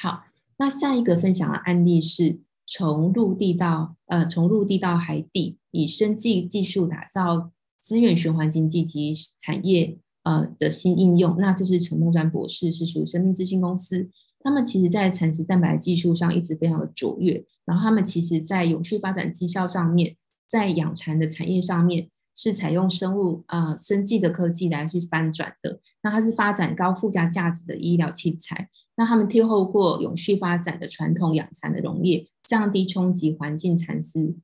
[0.00, 0.24] 好，
[0.58, 7.50] 那下一个分享的案例是从陆地到呃从陆地到海底，以生技技术打造
[7.80, 11.36] 资源循环经济及产业呃的新应用。
[11.38, 14.08] 那这是陈梦专博士，是属于生命之星公司。
[14.40, 20.16] 他们其实在蚕食蛋白技术上一直非常的卓越，然后他们其实在永续发展绩效上面，
[20.46, 22.10] 在养蚕的产业上面。
[22.32, 28.70] 是采用生物呃生技的科技来去翻转的，那它是发展高附加价值的医疗器材。
[28.96, 34.36] 那他们贴后过永续发展的传统养蚕的农业，降低冲击环境蚕丝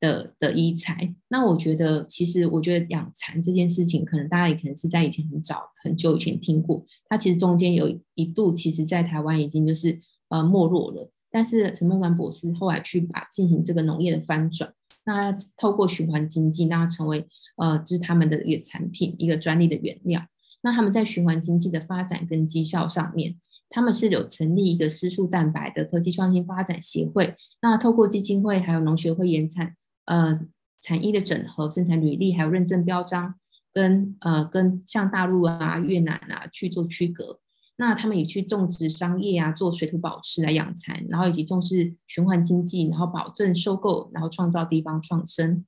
[0.00, 1.14] 的的医材。
[1.28, 6.84] 那我觉得，其实我觉得养蚕这件事情，可能大家也可能是在以前很早很久以前听过。
[7.08, 11.10] 它其实中间有一度，其实在台湾已经就是呃没落了。
[11.30, 14.72] 但是陈孟关博士后来去把进行这个农业的翻转。
[15.04, 20.20] 那透过循环经济，让它成为呃，就是他们的一个产品，一个专利的原料。
[20.62, 23.36] 那他们在循环经济的发展跟绩效上面，
[23.70, 27.34] 他们是有成立一个丝树蛋白的科技创新发展协会。
[27.62, 29.74] 那透过基金会还有农学会研产
[30.08, 30.40] 呃
[30.80, 33.34] 产业的整合、生产履历还有认证标章，
[33.72, 37.38] 跟呃跟像大陆啊、越南啊去做区隔。
[37.80, 45.64] 那他们也去种植商业啊，做水土保持来养蚕，然后以及重视循环经济，然后保证收购，然后创造地方创生，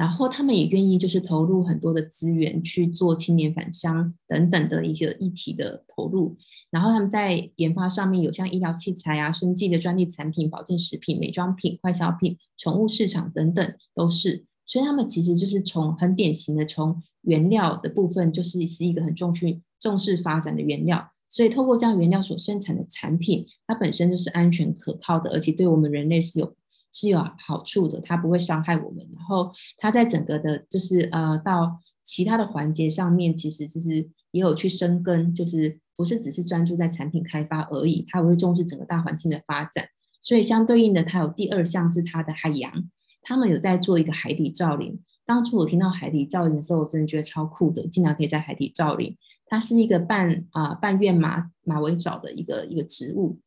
[0.00, 6.38] 然后他们也愿意就是投入很多的资源去做青年返乡等等的一个议题的投入，
[6.70, 21.10] 然后他们在研发上面有像医疗器材啊、生技的专利产品、保健食品、美妆品、快消品、宠物市场等等都是，所以他们其实就是从很典型的从原料的部分，就是是一个很重视重视发展的原料。
[21.28, 26.56] 所以，透过这样原料所生产的产品，它本身就是安全可靠的，而且对我们人类是有
[26.92, 29.06] 是有好处的，它不会伤害我们。
[29.12, 39.86] 然后，它在整个的，就是呃，到其他的环节上面，其实就是也有去深耕，就是不是只是专注在产品开发而已，它会重视整个大环境的发展。
[40.20, 42.90] 所以，相对应的，它有第二项是它的海洋，
[43.22, 45.00] 他们有在做一个海底造林。
[45.24, 49.16] 当初我听到海底造林的时候，我真的觉得超酷的，竟然可以在海底造林。
[49.46, 53.38] 它是一个半啊、半月马马尾藻的一个一个植物，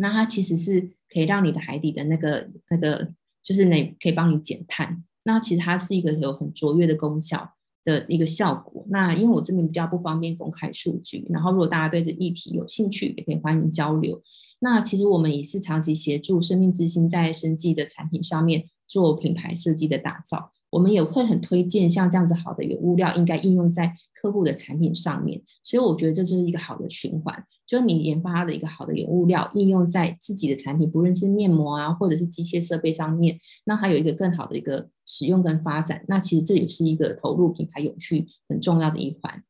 [0.00, 0.80] 那它其实是
[1.12, 8.84] 可以让你的海底的那个那个就是那可以帮你减碳，那其实它是一个有很卓越的功效的一个效果。
[8.88, 14.22] 那因为我这边比较不方便公开数据，然后如果大家对这议题有兴趣，也可以欢迎交流。
[14.60, 23.96] 那其实我们也是长期协助生命之星在生技的产品上面做品牌设计的打造，我们也会很推荐像这样子好的原物料应该应用在。
[24.22, 36.04] 客户的产品上面，所以我觉得这是一个好的循环，就是你研发的一个好的原物料，应用在自己的产品，不论是面膜啊，或者是机械设备上面，那它有一个更好的一个使用跟发展。
[36.08, 39.44] 那其实这也是一个投入品牌永续很重要的一环。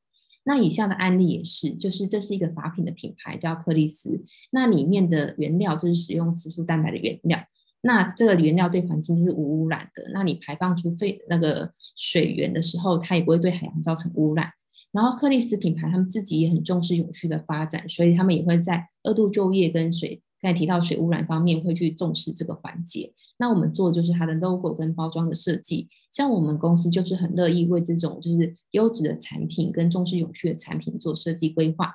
[0.45, 7.39] 那以下的案例也是，就是这是一个法品的品牌叫克丽丝，那里面的原料就是使用丝素蛋白的原料，
[7.81, 10.11] 那这个原料对环境就是无污染的。
[10.13, 14.53] 那你排放出废那个水源的时候，它也不会对海洋造成污染。
[14.93, 23.13] 然后克丽斯品牌他们自己也很重视永续的发展，所以他们也会在二度就业跟水，刚才提到水污染方面会去重视这个环节。
[23.39, 31.95] 那我们做就是它的 logo 跟包装的设计，像我们公司就是很乐意为这种就是优质的产品跟重视永续的产品做设计规划。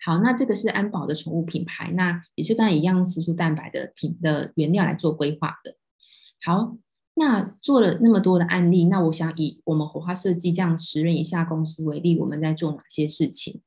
[0.00, 5.74] 好，那这个是安宝的宠物品牌，那也是刚才一样丝素蛋白的品的原料来做规划的。
[6.42, 6.76] 好。
[7.20, 13.60] 那做了那么多的案例，那我想以我们火花设计这样十人以下公司为例，我们在做哪些事情？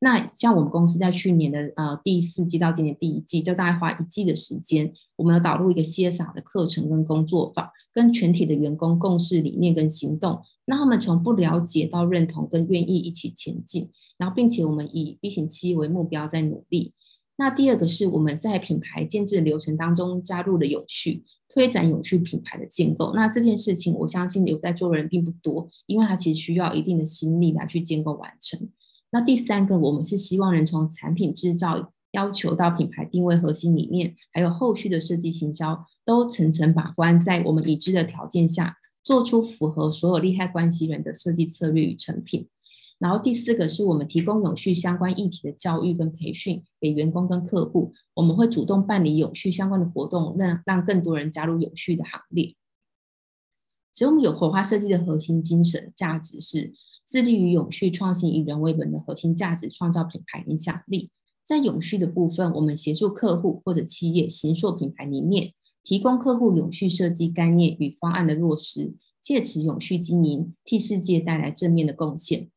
[0.00, 16.92] 那像我们公司在去年的呃第四季到今年第一季，就大概花一季的时间，我们要导入一个 CSR 的课程跟工作坊，跟全体的员工共事理念跟行动，让他们从不了解到认同跟愿意一起前进，然后并且我们以 B 型企业为目标在努力。
[17.38, 21.24] 那第二个是我们在品牌建制流程当中加入了有趣。
[21.58, 28.68] 推展永续品牌的建构，那这件事情我相信有在做的人并不多，因为它其实需要一定的心力来去建构完成。
[29.10, 42.46] 那第三个，我们是希望能从产品制造要求到品牌定位核心理念，还有后续的设计行销，都层层把关，在我们已知的条件下，做出符合所有利害关系人的设计策略与成品。
[42.98, 52.54] 然后第四个是我们提供永续相关议题的教育跟培训给员工跟客户，我们会主动办理永续相关的活动，让让更多人加入永续的行列。
[53.92, 56.72] 所以，我们有火花设计的核心精神价值是
[57.06, 61.10] 致力于永续创新，以人为本的核心价值，创造品牌影响力。
[61.44, 72.50] 在永续的部分，我们协助客户或者企业形塑品牌理念，提供客户永续设计概念与方案的落实，借此永续经营，替世界带来正面的贡献。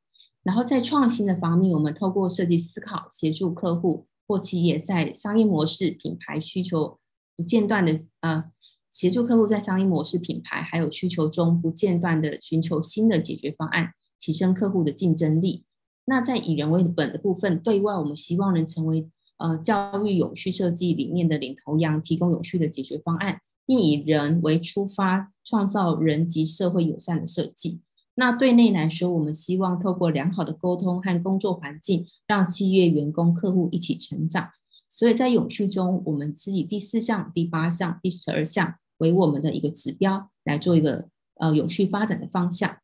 [0.44, 7.00] 然后在创新的方面，我们透过设计思考，协助客户或企业在商业模式、品牌需求
[7.38, 8.46] 不间断的呃
[8.90, 15.64] 协助客户在商业模式、品牌还有需求中不间断的寻求新的解决方案，提升客户的竞争力。
[16.06, 27.82] 那在以人为本的部分，对外我们希望能成为呃教育永续设计理念的领头羊，提供永续的解决方案，并以人为出发，创造人及社会友善的设计。
[28.22, 34.52] 那对内来说，我们希望透过良好的沟通和工作环境，让企业员工、客户一起成长。
[34.88, 42.78] 所以在永续中，我们是以第四项、第八项、第十二项为我们的一个指标，来做一个呃永续发展的方向。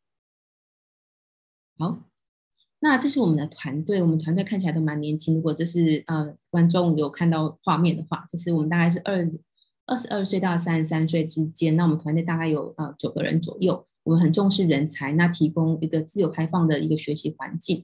[1.77, 1.99] 好，
[2.79, 5.35] 那这是我们的团队，我们团队看起来都蛮年轻。
[5.35, 9.23] 如果这是呃观众有看到画面的话，就是我们大概是二
[9.85, 11.75] 二十二岁到三十三岁之间。
[11.75, 13.85] 那我们团队大概有呃九个人左右。
[14.07, 17.83] 我们很重视人才，那提供一个自由开放的一个学习环境。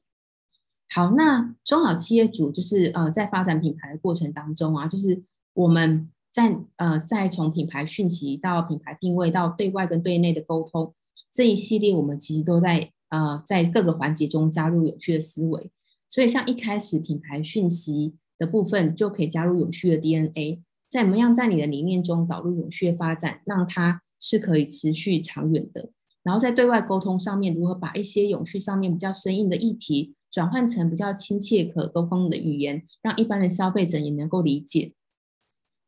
[0.90, 5.22] 好，那中小企业主就是呃，在发展品牌的过程当中啊，就是
[5.54, 10.94] 我们在呃，在从品牌讯息到品牌定位到对外跟对内的沟通
[11.30, 15.72] 这一系列，我们其实都在呃，在各个环节中加入有趣的思维。
[16.08, 25.90] 所以，像一开始品牌讯息的部分，就可以加入有趣的 DNA，怎么样在你的理念中导入有趣的发展，让它是可以持续长远的。
[26.24, 34.94] 然后在对外沟通上面，如何把一些永续上面比较生硬的议题，转换成比较亲切可沟通的语言，让一般的消费者也能够理解。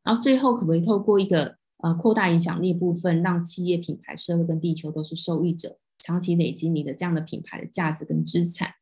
[0.02, 8.74] 然后最后可不可以透过一个呃扩大影响力部分，让企业、品牌、社会跟地球都是受益者，长期累积你的这样的品牌的价值跟资产。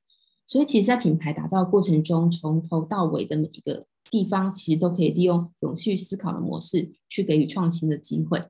[0.46, 8.42] 所以其实，在品牌打造过程中，从头到尾的每一个地方，其实都可以利用永续思考的模式，去给予创新的机会。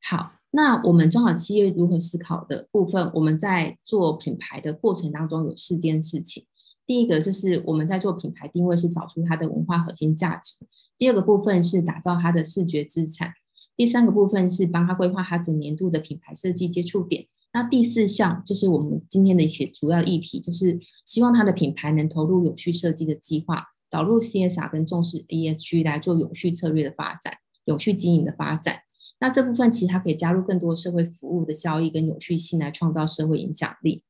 [0.00, 0.35] 好。
[0.56, 6.46] 那我们中小企业如何思考的部分，我们在做品牌的过程当中有四件事情。
[6.86, 10.64] 第一个就是我们在做品牌定位是找出它的文化核心价值；
[10.96, 13.28] 第二个部分是打造它的视觉资产；
[13.76, 17.26] 第三个部分是帮他规划他整年度的品牌设计接触点。
[17.52, 27.34] 那第四项就是我们今天的一些主要议题，就是希望他的品牌能投入永续设计的计划，导入 CSR 跟重视 ESG 来做永续策略的发展、
[27.66, 28.85] 永续经营的发展。
[29.18, 34.02] 那这部分其实它可以加入更多社会服务的效益跟有序性来创造社会影响力。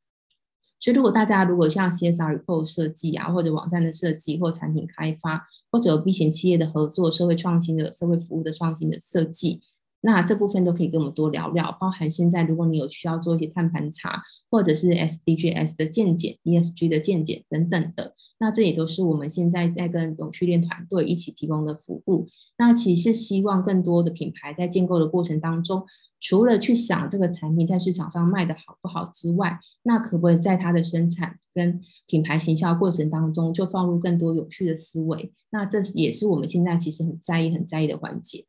[0.79, 9.63] 所以，如果大家如果像 CSR report 设计啊，或者网站的设计，或产品开发，或者有 B 型企业的合作、社会创新的社会服务的创新的设计，
[10.03, 11.77] 那这部分都可以跟我们多聊聊。
[11.81, 22.29] 包含现在如果你有需要做一些碳盘查，或者是 SDGs 的见解、ESG 的见解等等的，那这也都是我们现在在跟永续链团队一起提供的服务。
[22.59, 25.85] 那其实希望更多的品牌在建构的过程当中，
[26.21, 35.33] 除了去想这个产品在市场上卖的好不好之外，那可不可以在它的生产跟品牌行销过程当中，就放入更多有趣的思维？
[35.51, 38.45] 那这也是我们现在其实很在意、很在意的环节。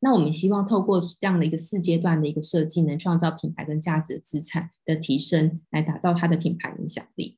[0.00, 7.36] 那我们希望透过这样的一个四阶段的一个设计，能创造品牌跟价值资产的提升，来打造它的品牌影响力。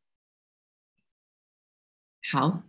[2.32, 2.62] 好。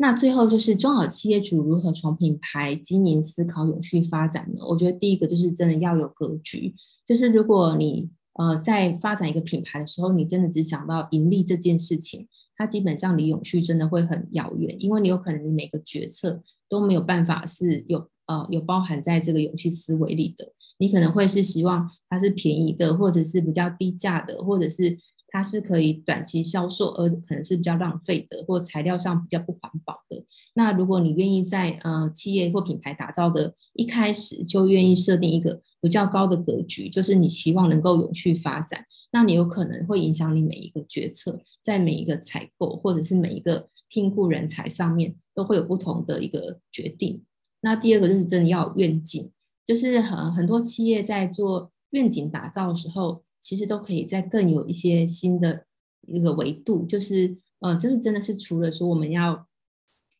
[0.00, 4.64] 那最后就是中小企业主如何从品牌经营思考永续发展呢？
[4.68, 6.72] 我觉得第一个就是真的要有格局，
[7.04, 24.96] 就是如果你呃在发展一个品牌的时候，你真的只想到盈利这件事情，它基本上离永续真的会很遥远，因为你有可能你每个决策都没有办法是有呃有包含在这个永续思维里的，你可能会是希望它是便宜的，或者是比较低价的，或者是。
[25.30, 30.24] 它是可以短期销售，而可能是比较浪费的，或材料上比较不环保的。
[30.54, 47.22] 那如果你愿意在呃企业或品牌打造的一开始就愿意设定一个比较高的格局，就是你希望能够永续发展，那你有可能会影响你每一个决策，在每一个采购或者是每一个聘雇人才上面都会有不同的一个决定。
[47.60, 49.30] 那第二个就是真的要有愿景，
[49.66, 53.22] 就是很很多企业在做愿景打造的时候。
[53.40, 55.64] 其实都可以再更有一些新的
[56.06, 59.46] 一个维度，就是呃，这是真的是除了说我们要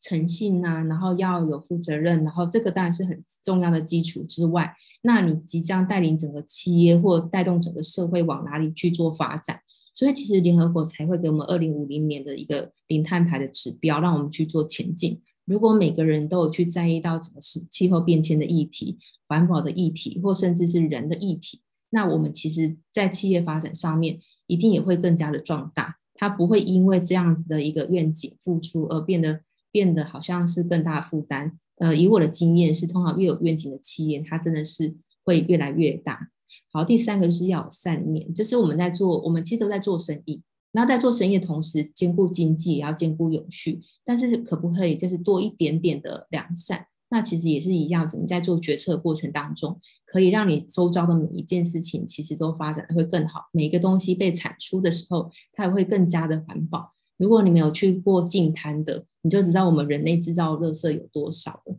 [0.00, 9.60] 诚信呐，然后要有负责任，然后这个当然是很重要的基础之外，那你即将带领整个企业或带动整个社会往哪里去做发展？
[9.94, 15.20] 所以其实联合国才会给我们二零五零年的一个零碳排的指标，让我们去做前进。
[15.44, 21.60] 如果每个人都有去在意到整个是气候变迁的议题、环保的议题，或甚至是人的议题。
[21.90, 25.96] 那我们其实，在企业发展上面，一定也会更加的壮大。
[26.14, 31.58] 它不会因为这样子的一个愿景付出而变得变得好像是更大的负担。
[31.76, 36.30] 呃，以我的经验是，通常越有愿景的企业，它真的是会越来越大。
[36.72, 40.42] 好，第三个是要善念，就是我们在做，我们其实都在做生意。
[40.72, 43.80] 那在做生意的同时，兼顾经济，也要兼顾永续。
[44.04, 46.86] 但是可不可以就是多一点点的良善？
[47.10, 53.48] 那其实也是一样，你在做决策的过程当中，可以让你周遭的每一件事情其实都发展的会更好。
[53.52, 56.94] 每一个东西被产出的时候，它也会更加的环保。
[57.16, 61.78] 如果你没有去过净滩的，你就知道我们人类制造的垃圾有多少了。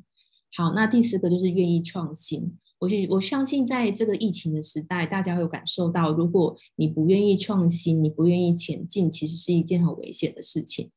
[0.56, 2.58] 好，那第四个就是愿意创新。
[2.80, 10.90] 我觉我相信，在这个疫情的时代，大家会有感受到，如果你不愿意创新，你不愿意前进，其实是一件很危险的事情。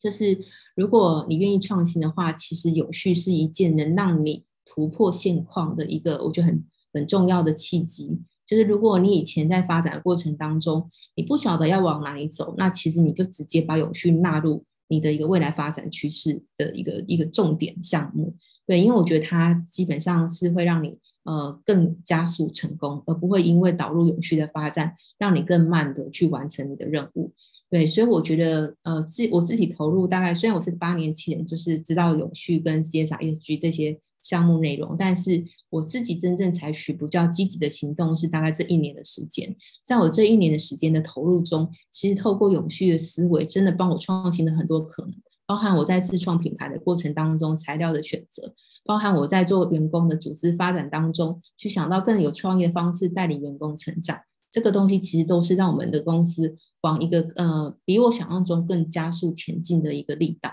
[0.00, 0.38] 就是
[0.74, 8.20] 如果你愿意创新的话，其实永续是一件能让你突破现况的一个，我觉得很很重要的契机。
[8.46, 18.36] 就是如果你以前在发展的过程当中，你不晓得要往哪里走，那其实你就直接把永续纳入你的一个未来发展趋势的一个一个重点项目。
[18.66, 27.32] 对，因为我觉得它基本上是会让你呃更加速成功，而不会因为导入永续的发展，让你更慢的去完成你的任务。
[27.70, 39.56] 对，所以我觉得呃自我自己投入大概，虽然我是八年前就是知道永续跟 CSR ESG 这些项目内容，但是我自己真正采取比较积极的行动是大概这一年的时间。
[39.84, 45.14] 在我这一年的时间的投入中，其实透过永续的思维，真的帮我创新了很多可能。
[45.46, 48.54] 包含我在自创品牌的过程当中，材料的选择；
[48.84, 54.20] 包含我在做员工的组织发展当中，去想到更有创意的方式带领员工成长。
[54.50, 60.50] 这个东西其实都是让我们的公司往一个呃比我想象中更加速前进的一个力道。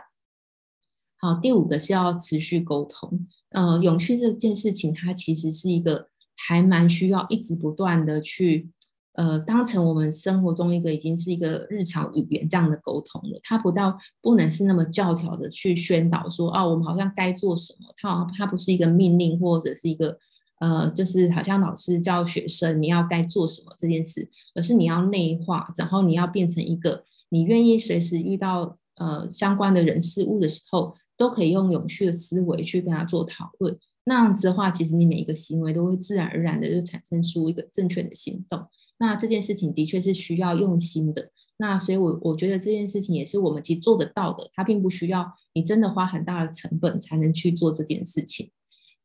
[1.18, 3.28] 好，第五个是要持续沟通。
[3.50, 8.70] 呃，永续这件事情，它其实是一个还蛮需要一直不断的去。
[9.14, 20.18] 呃，当成我们生活中一个已经是一个日常语言这样的沟通了，它不到不能是那么教条的去宣导说啊，我们好像该做什么，它好像它不是一个命令或者是一个
[20.62, 38.64] 呃，就是好像老师教学生你要该做什么这件事，而是你要内化，然后你要变成一个你愿意随时遇到呃相关的人事物的时候，都可以用永续的思维去跟他做讨论，那样子的话，其实你每一个行为都会自然而然的就产生出一个正确的行动。
[39.00, 48.52] 那这件事情的确是需要用心的，那所以我，我我觉得这件事情也是我们其实做得到的，它并不需要你真的花很大的成本才能去做这件事情。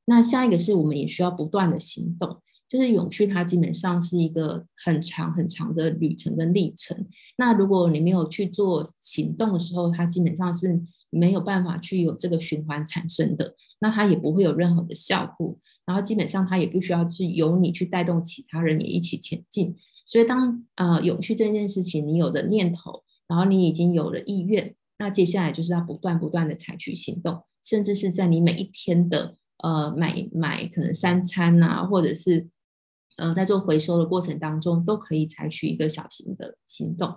[0.06, 7.06] 那下一个是我们也需要不断的行动，就是永续它基本上是一个很长很长的旅程跟历程。
[7.36, 10.80] 那如果你没有去做行动的时候，它基本上是
[11.10, 15.58] 没有办法去有这个循环产生的，那它也不会有任何的效果。
[15.84, 32.48] 然后基本上它也不需要是由你去带动其他人也一起前进，所以当呃永续这件事情你有了念头，然后你已经有了意愿，那接下来就是要不断不断的采取行动，甚至是在你每一天的呃买买可能三餐啊，或者是
[33.16, 37.08] 呃在做回收的过程当中，都可以采取一个小型的行动。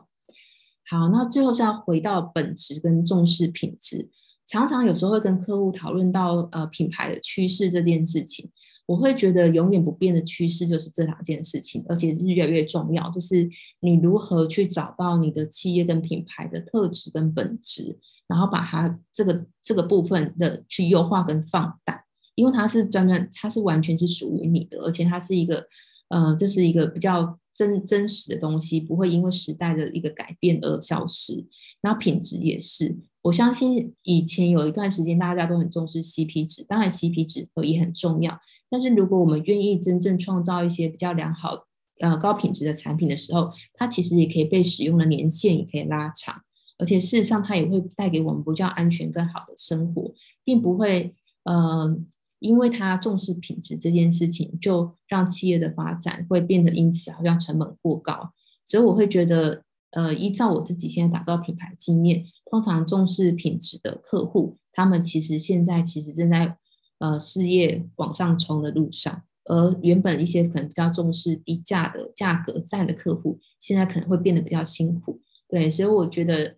[0.90, 4.10] 好，那最后是要回到本质跟重视品质。
[4.48, 8.50] 常常有时候会跟客户讨论到呃品牌的趋势这件事情，
[8.88, 13.48] 我会觉得永远不变的趋势就是这两件事情，而且是越来越重要，就是
[13.82, 22.06] 你如何去找到你的企业跟品牌的特质跟本质，然后把它这个这个部分的去优化跟放大，
[22.40, 25.68] 因为它是专门，它是完全是属于你的，而且它是一个
[26.08, 31.46] 呃，就是一个比较真真实的东西，不会因为时代的一个改变而消失，
[31.82, 32.98] 那品质也是。
[33.24, 38.40] 我相信以前有一段时间，大家都很重视 CP 值，当然 CP 值也很重要。
[38.70, 41.68] 但是如果我们愿意真正创造一些比较良好、
[42.00, 46.42] 呃高品质的产品的时候，它其实也可以被使用的年限也可以拉长，
[46.78, 50.14] 而且事实上它也会带给我们比较安全更好的生活，
[50.46, 51.14] 并不会
[51.44, 51.94] 呃
[52.40, 58.32] 因为他重视品质这件事情，就让企业的发展会变得因此好像成本过高。
[58.66, 62.26] 所以我会觉得，呃，依照我自己现在打造品牌经验。
[62.50, 66.58] 通常重视品质的客户，他们其实现在其实正在
[66.98, 75.22] 呃事业往上冲的路上，而原本一些可能比较重视低价的价格战的客户，现在可能会变得比较辛苦。
[75.48, 76.56] 对，所以我觉得，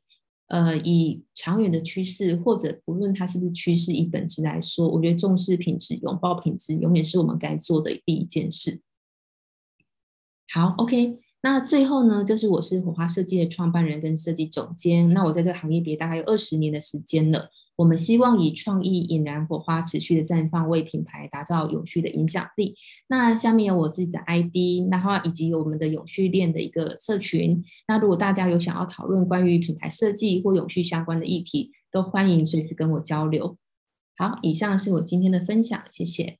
[0.51, 8.81] 呃，以长远的趋势，或者不论它是不是趋势，以本质来说，我觉得重视品质、拥抱品质，永远是我们该做的第一件事。
[10.53, 11.19] 好，OK。
[11.41, 15.13] 那最后呢，就是我是火花设计的创办人跟设计总监。
[15.13, 17.49] 那我在这个行业别大概有二十年的时间了。
[17.81, 22.75] 我们希望以创意引燃火花，持续的绽放，为品牌打造永续的影响力。
[23.07, 27.65] 那下面有我自己的 ID，然后以及有我们的永续链的一个社群。
[27.87, 33.57] 那如果大家有想要讨论关于品牌设计或永续相关的议题，都欢迎随时跟我交流。
[34.15, 36.37] 好，以上是我今天的分享，谢谢。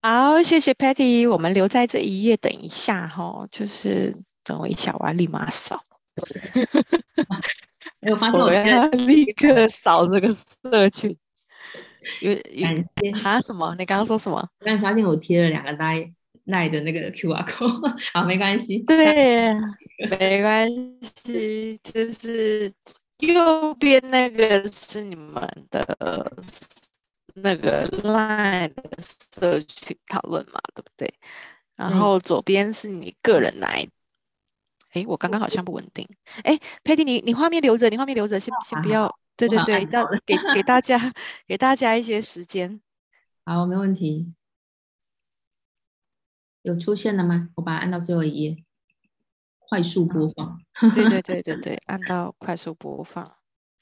[0.00, 1.28] 好，谢谢 Patty。
[1.28, 5.82] 我们留在这一页等一下哈，就是等我一下，我要立马扫。
[8.00, 11.16] 没有发现我要立刻扫这个社群。
[12.20, 13.74] 有有哈什么？
[13.78, 14.36] 你刚刚说什么？
[14.60, 16.12] 我刚发现我贴了两个 LINE
[16.46, 18.78] LINE 的那个 QR code，好，没关系。
[18.80, 19.52] 对，
[20.08, 20.68] 没关
[21.24, 22.72] 系，就是
[23.18, 26.32] 右边那个是你们的
[27.34, 28.98] 那个 LINE 的
[29.34, 31.12] 社群讨论嘛，对不对？
[31.74, 33.88] 然后左边是你个人来。
[34.96, 36.08] 哎，我刚刚好像不稳定。
[36.42, 39.14] 哎，Patty，你你画面留着，你画面留着，先先不要。
[39.36, 41.12] 对对对，要给给大家
[41.46, 42.80] 给大家一些时间。
[43.44, 44.32] 好，没问题。
[46.62, 47.50] 有出现了吗？
[47.56, 48.56] 我把它按到最后一页，
[49.58, 50.58] 快速播放。
[50.94, 53.30] 对对对对对， 按到快速播放。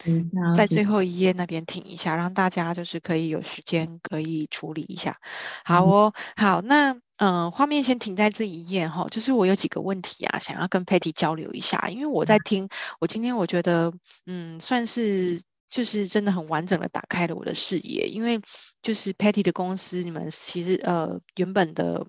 [0.07, 5.17] 嗯，在最后一页那边停一下，让大家就是可以有时间可以处理一下。
[5.65, 7.01] 好哦，好，那。
[7.17, 12.69] 嗯，画面先停在这一页哈，就是我有几个问题啊，想要跟 Patty 交流一下，因为我在听，
[13.01, 13.93] 我今天我觉得，
[14.27, 18.41] 嗯，算是就是真的很完整的打开了我的视野，因为
[18.83, 22.07] 就是 Patty 的公司，你们其实呃原本的。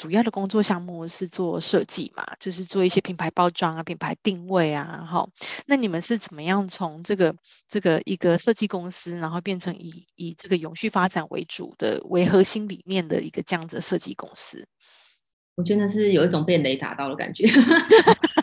[0.00, 5.28] 主要的工作项目是做设计嘛，就是做一些品牌包装啊、品牌定位啊，哈。
[5.66, 7.36] 那你们是怎么样从这个
[7.68, 14.66] 这个一个设计公司，然后变成以以这个永续发展为主的为核心理念的一个这样子的设计公司？
[15.56, 17.44] 我觉得是有一种被雷打到的感觉，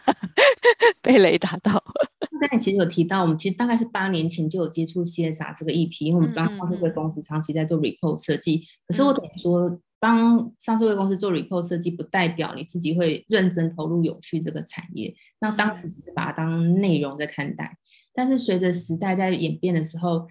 [1.01, 1.83] 被雷打到。
[2.39, 9.81] 刚才其实有提到，我们其实大概是八年前就有接触 CSR 这个议题，因为我们刚上市柜公司长期在做 report 设计，嗯、可是我等于说。
[9.99, 15.15] 帮上市会公司做 report 设计，不代表你自己会认真投入永续这个产业。
[15.39, 17.77] 那当时只是把它当内容在看待，
[18.13, 20.27] 但是随着时代在演变的时候，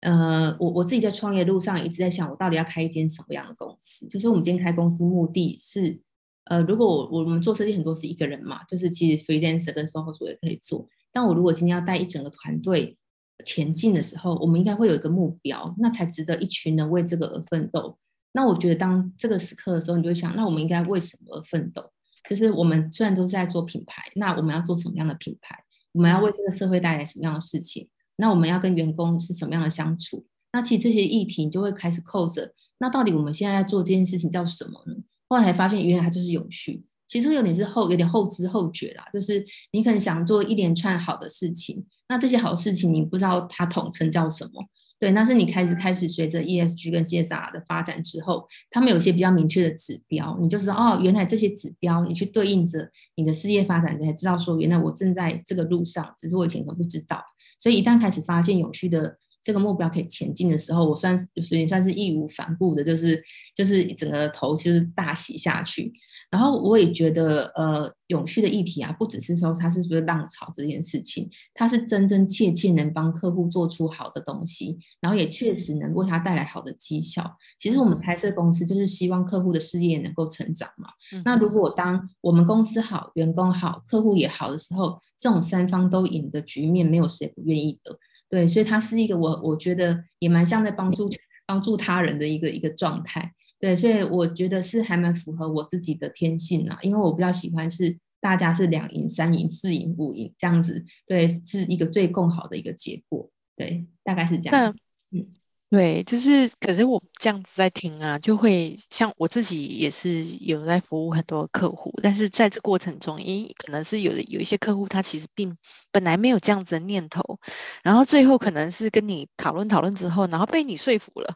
[0.00, 4.08] 呃，我我自己在创业路上一直在想，我到底要开一间什么样的公司？
[4.08, 6.00] 就是我们今天开公司目的是，
[6.44, 10.88] 呃，如果我我们做设计很多是一个人嘛，就是其实 freelancer 跟 SOHO 族也可以做。
[11.12, 12.96] 但我如果今天要带一整个团队
[13.44, 17.98] 前进的时候，我们应该会有一个目标，那才值得一群人为这个而奋斗。
[18.32, 21.92] 那我觉得，当这个时刻的时候，你就会想，那我们应该为什么而奋斗？
[22.28, 25.58] 就是我们虽然都是在做品牌，那我们要做什么样的品牌？
[25.92, 27.88] 我们要为这个社会带来什么样的事情？
[28.16, 30.24] 那我们要跟员工是什么样的相处？
[30.52, 32.52] 那其实这些议题，你就会开始扣着。
[32.78, 34.94] 那到底我们现在在做这件事情叫什么呢？
[35.28, 36.84] 后来才发现，原来它就是永续。
[37.06, 39.04] 其实有点是后，有点后知后觉啦。
[39.12, 44.64] 就是你可能想做一连串好的事情，那这些好事情你不知道它统称叫什么。
[45.02, 57.20] 对，那是你开始开始随着 ESG 跟 CSR 的发展之后，他们有些比较明确的指标，你就知道哦，原来这些指标你去对应着你的事业发展，才知道说原来我正在这个路上，只是我以前都不知道。
[57.58, 63.22] 所以一旦开始发现有趣的这个目标可以前进的时候，我算是所以算是义无反顾的，就是
[63.54, 65.92] 就是整个头就是大洗下去。
[66.30, 77.36] 然后我也觉得，呃，永续的议题啊，不只是说它是不是浪潮这件事情，它是真真切切能帮客户做出好的东西，然后也确实能为他带来好的绩效。
[77.58, 80.88] 其实我们拍摄公司就是希望客户的事业能够成长嘛。
[81.12, 87.98] 嗯、那如果当我们公司好、员工好、客户也好的时候，这种三方都赢的局面，没有谁不愿意的。
[88.32, 91.06] 对，所以它是一个我我觉得也蛮像在帮助
[91.46, 93.30] 帮助他人的一个一个状态。
[93.60, 104.74] 对，所以我觉得是还蛮符合我自己的天性啊，因为我比较喜欢是大家是两赢、三赢、四赢、五赢这样子，对，是一个最更好的一个结果，对，大概是这样。
[105.10, 105.26] 嗯。
[105.72, 115.56] 对，就是，可是我这样子在听啊，就会像我自己也是有在服务很多客户，但是在这过程中，因可能是有的有一些客户他其实并
[115.90, 117.40] 本来没有这样子的念头，
[117.82, 121.34] 然后最后可能是跟你讨论讨论之后，然后被你说服了。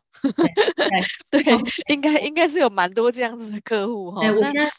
[1.31, 1.43] 对，对，
[1.89, 4.21] 应该应该是有蛮多这样子的客户哈。
[4.21, 4.71] 那现在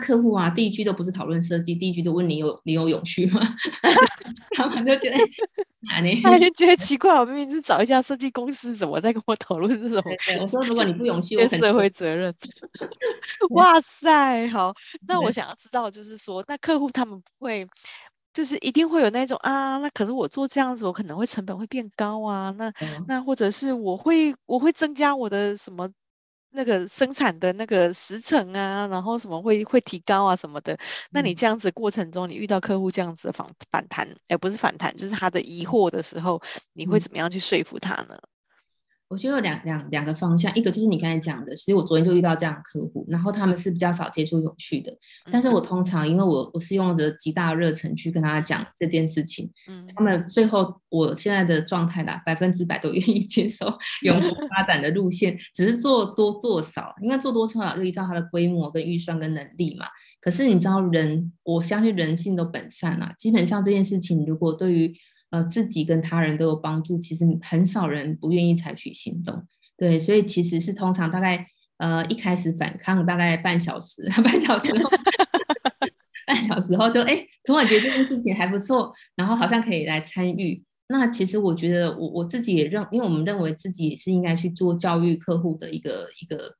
[0.00, 3.40] 客户啊，第一句都不是讨论设计，第一句都问你有你有永续吗？
[4.56, 5.16] 他们就觉得，
[5.90, 6.20] 哪里？
[6.22, 10.02] 他就觉得奇怪，我明明是找一家设计公司，怎么在跟我讨论这种？
[10.40, 12.34] 我说如果你不永续，我社会责任。
[13.50, 14.74] 哇塞，好，
[15.06, 17.66] 那我想要知道，就是说，那客户他们不会，
[18.34, 25.90] 就是一定会有那种啊，那可是我做这样子，我可能会成本会变高啊，那、嗯、那或者是我会我会增加我的什么？
[26.52, 30.78] 那个生产的那个时程啊，然后什么会会提高啊什么的，
[31.10, 36.42] 那你这样子过程中，你遇到客户这样子的反反弹，而不是反弹，就是他的疑惑的时候，
[36.72, 38.18] 你会怎么样去说服他呢？
[39.12, 44.90] 我觉得有两两两个方向，一个就是你刚才讲的，其实我昨天就遇到这样的客户，然后他们是比较少接触永续的，
[45.30, 53.66] 但是我通常因为我我是用着极大热忱去跟他讲这件事情，嗯，他们最后我现在的状态啦，百分之百都愿意接受
[54.02, 59.84] 永续发展的路线，只是做多做少，应该做多做少就依照他的规模跟预算跟能力嘛。
[60.22, 64.94] 可是你知道人，我相信人性都本善啊，基本上这件事情如果对于
[65.32, 69.44] 呃，自己跟他人都有帮助，其实很少人不愿意采取行动。
[69.78, 71.46] 对，所以其实是通常大概
[71.78, 74.90] 呃一开始反抗大概半小时， 半小时后，
[76.28, 80.62] 半小时后就哎突然觉得这件事情还不错，然后好像可以来参与。
[80.88, 86.54] 那其实我觉得我我自己也认，因为我们认为自己也是应该去做教育客户的一个一个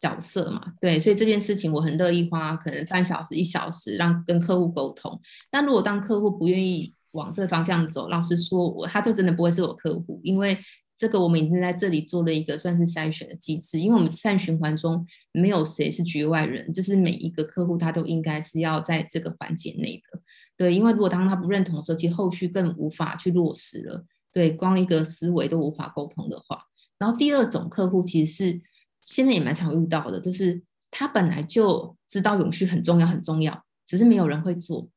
[0.00, 5.20] 角色嘛，对，所以这件事情我很乐意花可能半小时一小时让跟客户沟通。
[5.48, 10.56] 但如果当客户不愿意往这方向走，老实说我他就真的不会是我客户，因为
[10.96, 20.20] 这个我们已经在这里做了一个算是筛选的机制，因为我们善循环中没有谁是局外人，就是每一个客户他都应该是要在这个环节内的。
[20.56, 24.04] 对，因为如果当他不认同的时候，其实后续更无法去落实了。
[24.32, 26.62] 对，光一个思维都无法沟通的话，
[26.98, 28.60] 然后第二种客户其实是。
[29.00, 30.60] 现在也蛮常遇到的，就是
[30.90, 34.88] 他本来就知道永续很重要很重要，只是没有人会做。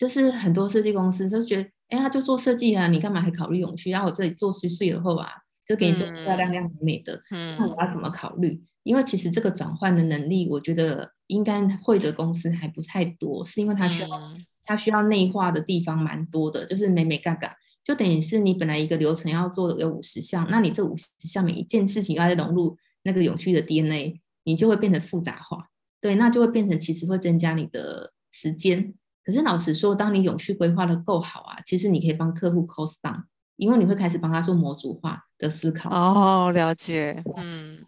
[0.00, 3.90] 就是很多设计公司都觉得，哎，他就做设计啊，你干嘛还考虑永续？
[3.90, 5.28] 然后我这里做碎碎的后啊，
[5.66, 8.62] 就给你做漂漂亮亮美美的，嗯，那我要怎么考虑？
[8.82, 14.08] 因为其实这个转换的能力，我觉得应该会的公司还不太多，是因为它需要
[14.64, 22.76] 它需要内化的地方蛮多的，就是美美嘎嘎，就等于是你本来一个流程要做的有五十项，那你这五十项每一件事情要再融入。
[23.02, 25.70] 那个永续的 DNA，你就会变得复杂化，
[26.02, 28.92] 对，那就会变成其实会增加你的时间。
[29.30, 33.22] 可是老实说，当你永续规划的够好啊，其实你可以帮客户 cost down，
[33.54, 35.88] 因为你会开始帮他做模组化的思考。
[35.88, 37.84] 哦，了解，嗯。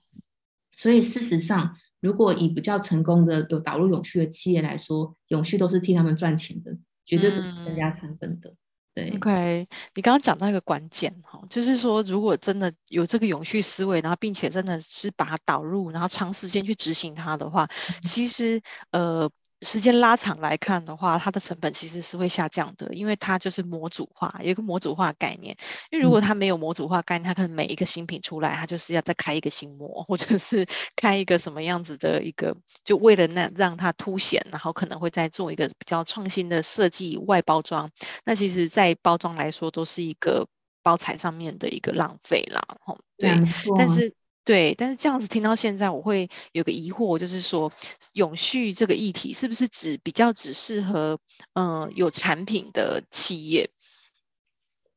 [0.76, 8.50] 所以事实上，如果以比较成功的有导入永续的企业来说，永续都是替他们赚钱的，绝对不会增加成本的。
[8.50, 8.56] 嗯
[8.94, 17.66] 对，OK，你刚刚讲到一个关键哈，就是说，如果真的有这个永续思维，然后并且真的是把它导入，然后长时间去执行它的话，
[18.02, 19.28] 其实呃。
[19.62, 25.56] 时间拉长来看的话，它的成本其实是会下降的，因为它就是模组化，有一个模组化概念。
[25.90, 37.90] 因为如果它没有模组化概念，它可能每一个新品出来，它就是要再开一个新模，或者是 开一个什么样子的一个，就为了那让它凸显，然后可能会再做一个比较创新的设计外包装。
[38.24, 40.46] 那其实，在包装来说，都是一个
[40.82, 42.62] 包材上面的一个浪费啦。
[42.80, 43.30] 吼，对，
[43.78, 44.12] 但是。
[44.44, 47.72] 对，但是这样子听到现在，我会有个疑惑，就是说，
[48.14, 51.18] 永续这个议题是不是只比较只适合
[51.54, 53.70] 嗯、呃、有产品的企业？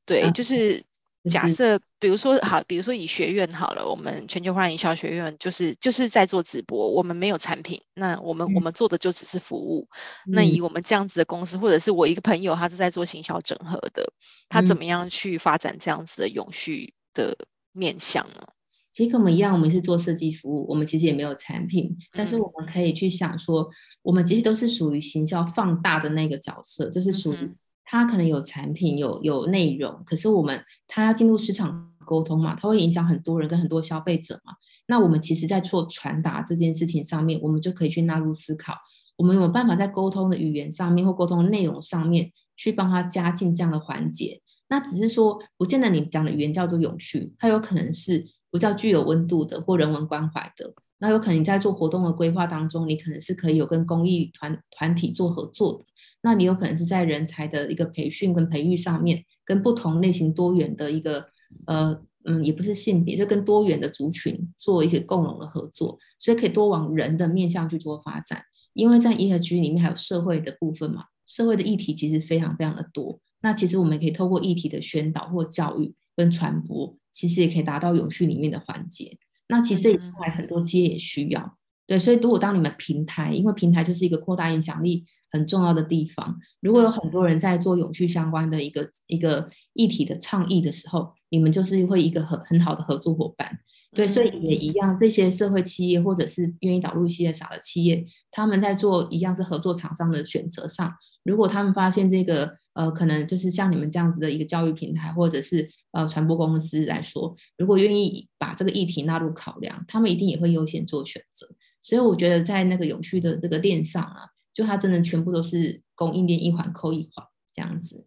[0.06, 0.84] 对， 就是
[1.30, 9.88] 假设，比如说好，比如说以学院好了，我们全球化营销学院就是就是在做直播，我们没有产品，那我们、嗯、我们做的就只是服务。
[10.26, 14.12] 那以我们这样子的公司，或者是我一个朋友，他是在做行销整合的，
[14.50, 17.38] 他怎么样去发展这样子的永续的
[17.72, 18.48] 面向呢？
[18.96, 23.70] 其实跟我们一样，我们是做设计服务，我们其实也没有产品，但是我们可以去想说，
[24.02, 27.52] 我们其实都是属于行销放大的那个角色，就是属于
[27.84, 34.54] 他可能有产品、有有内容，可是我们他要进入市场沟通嘛，他会影响很多人跟很多消费者嘛。
[34.88, 38.76] 那我们其实在做传达这件事情上面，我们就可以去纳入思考，
[39.18, 44.40] 我们有没有办法在沟通的语言上面或沟通的内容上面去帮他加进这样的环节。
[44.70, 48.26] 那只是说，不见得你讲的语言叫做永续，它有可能是。
[48.56, 55.86] 比较具有温度的或人文关怀的，那有可能你在做活动的规划当中，你可能是可以有跟公益团团体做合作的。
[56.22, 61.28] 那你有可能是在人才的一个培训跟培育上面，跟不同类型多元的一个
[61.68, 68.42] 呃嗯，也不是性别，就跟多元的族群做一些共融的合作，所以可以多往人的面向去做发展。
[68.74, 73.20] 因为在 ESG 里面还有社会的部分嘛，社会的议题其实非常非常的多。
[73.42, 76.98] 那其实我们可以透过议题的宣导或教育跟传播。
[77.16, 79.18] 其实也可以达到永续里面的环节。
[79.48, 81.42] 那其实这一块很多企业也需要。
[81.42, 81.52] 嗯、
[81.88, 86.38] 对，所以如果当你们平台，因为平台就是一个扩大影响力很重要的地方。
[86.60, 93.60] 如果有很多人在做永续相关的一个一个议题的倡议的时候，你们就是会一个很很好的合作伙伴。
[93.92, 100.94] 对，所以也一样，这些社会企业或者是愿意导入 CSR 的企业，他们在做一样是合作厂商的选择上，
[101.24, 111.48] 如果他们发现这个呃，可能就是像你们这样子的一个教育平台，或者是呃传播公司来说，如果愿意把这个议题纳入考量，他们一定也会优先做选择。
[111.82, 118.06] 所以我觉得在那个永续的这个链上啊，就它真的全部都是供应链一环扣一环这样子。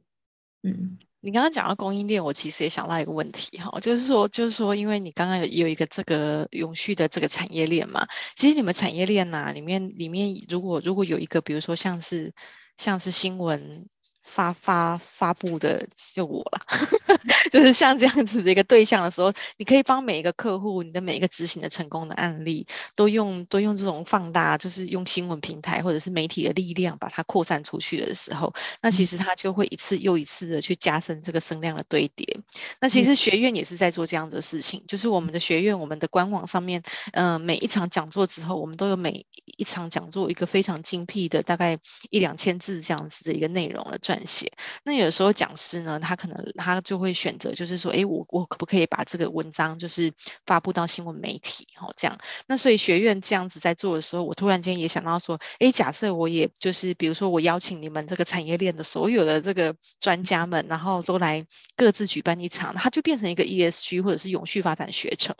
[0.62, 8.06] 嗯，你刚刚讲到供应链，我其实也想到一个问题哈，就是说，就是说，因为你刚刚有有一个这个永续的这个产业链嘛，
[8.36, 12.34] 其实你们产业链呐、啊、里面里面如果如果有一个，比如说像是
[12.76, 13.88] 像是新闻。
[14.28, 16.60] 发发发布的就我了，
[17.50, 28.52] 就是像这样子的一个对象的时候，你可以帮每一个客户，你的每一个执行的成功的案例，都用都用这种放大，就是用新闻平台或者是媒体的力量把它扩散出去的时候，
[28.82, 32.38] 那其实它就会一次又一次的去加深这个声量的堆叠。
[32.80, 39.24] 那其实学院也是在做这样子的事情，就是我们的学院，我们的官网上面，嗯、呃，每一场讲座之后，我们都有每
[39.56, 41.78] 一场讲座一个非常精辟的，大概
[42.10, 44.50] 一两千字这样子的一个内容的撰写，
[44.84, 50.12] 那有时候讲师呢，他可能他就会选择，就是说，哎，我我可不可以把这个文章就是
[50.46, 52.18] 发布到新闻媒体，哦，这样。
[52.46, 61.44] 那所以学院这样子在做的时候，我突然间也想到说，哎，假设我也就是，比如说我邀请你们这个产业链的所有的这个专家们，然后都来
[61.76, 65.34] 各自举办一场，它就变成一个 ESG 或者是永续发展学程，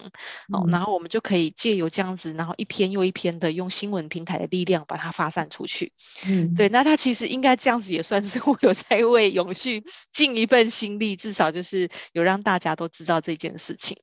[0.53, 5.93] 哦，然后我们就可以借由这样子，然后一篇又一篇的用新闻平台的力量把它发散出去。
[6.26, 9.82] 嗯，对，那它其实应该这样子也算是我有在为永续
[10.12, 13.96] 尽一份心力，至少就是有让大家都知道这件事情。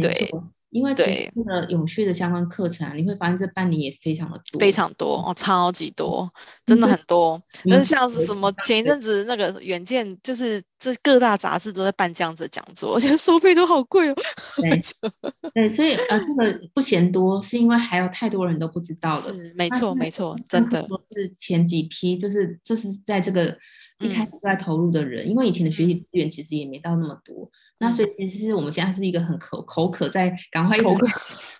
[0.00, 0.30] 对，
[0.76, 6.30] 因为其实那个永续的相关课程，啊你会发现这半年也非常的多，非常多哦，超级多，
[6.66, 7.40] 真的很多。
[7.64, 14.14] 但是像是什么前一阵子那个远见，就是这各大杂志都在办这样子的讲座，而且收费都好贵哦。
[14.56, 14.82] 对，
[15.54, 19.20] 对，所以呃，这个不嫌多，是因为还有太多人都不知道了。
[19.20, 20.86] 是，没错，没错，真的。
[21.08, 23.56] 是前几批，就是就是在这个。
[23.98, 27.48] 一开始就在投入的人，嗯，因为以前的学习资源其实也没到那么多，嗯，
[27.78, 31.06] 那所以其实是我们现在是一个很口口渴在赶快一直口渴。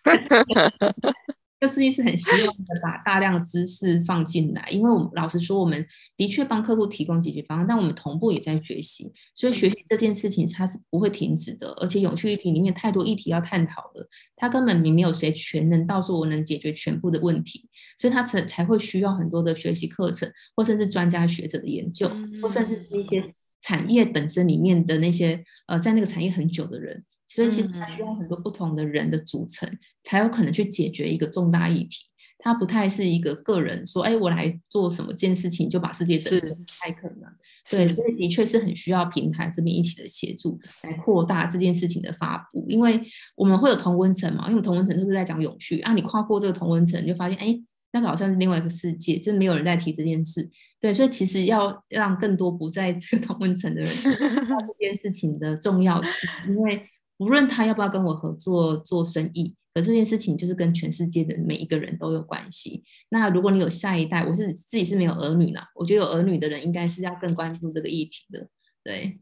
[1.58, 11.70] 就是一直很希望的把大量的知识放进来，因为我们老实说，我们的确帮客户提供解决方案，但我们同步也在学习，所以学习这件事情它是不会停止的。
[11.80, 14.06] 而且永续议题里面太多议题要探讨了，
[14.36, 22.06] 它根本你没有谁全能到说我能解决全部的问题，所以它才才会需要很多的学习课程，或甚至专家学者的研究，
[22.42, 27.04] 或甚至是一些产业本身里面的那些呃在那个产业很久的人。
[27.28, 32.06] 所以其实它需要很多不同的人的组成，嗯，才有可能去解决一个重大议题。
[32.38, 37.28] 它不太是一个个人说，哎，我来做什么件事情就把世界整个，不太可能。
[37.68, 42.64] 对，所以的确是很需要平台这边一起的协助，来扩大这件事情的发布。
[42.68, 43.02] 因为
[43.34, 47.60] 我们会有同温层嘛，因为同温层就是在讲永续啊，你跨过这个同温层，就发现，哎，
[47.92, 50.48] 那个好像是另外一个世界，就是没有人在提这件事。
[50.80, 54.10] 对，所以其实要让更多不在这个同温层的人知
[54.46, 56.88] 道这件事情的重要性，因为。
[57.18, 62.84] 无论他要不要跟我合作做生意，可这件事情就是跟全世界的每一个人都有关系。
[63.08, 68.46] 那如果你有下一代，我是自己是没有儿女啦，我觉得有儿女的人应该是要更关注这个议题的。
[68.84, 69.18] 对，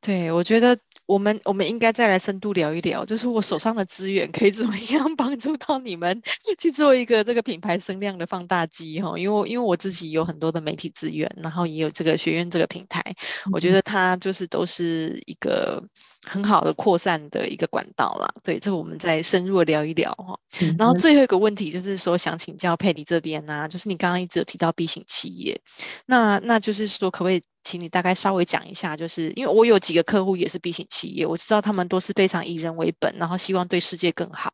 [0.00, 0.76] 对，我觉得。
[1.12, 6.22] 我们我们应该再来深度聊一聊，就是我手上的资源可以怎么样帮助到你们
[6.58, 9.18] 去做一个这个品牌声量的放大机哈？
[9.18, 13.02] 因为因为我自己有很多的媒体资源，然后也有这个学院这个平台，
[13.52, 15.82] 我觉得它就是都是一个
[16.24, 18.32] 很好的扩散的一个管道啦。
[18.42, 20.38] 对，这个我们再深入的聊一聊哈。
[20.78, 25.60] 然后最后一个问题就是说，想请教佩妮这边呢、啊，就是你刚刚一直有提到 B 型企业，
[26.06, 27.42] 那那就是说可不可以？
[27.64, 34.52] 请你大概稍微讲一下，就是因为我有几个客户也是 B 型企业，我知道他们都是非常以人为本，然后希望对世界更好。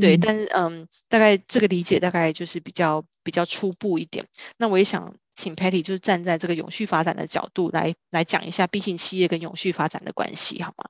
[0.00, 4.26] 对，嗯、但是嗯，大概这个理解大概就是比较比较初步一点。
[4.56, 10.84] 那我也想请 Patty 就是站在这个永续发展的角度来来讲一下 B 型企业跟永续发展的关系，好吗？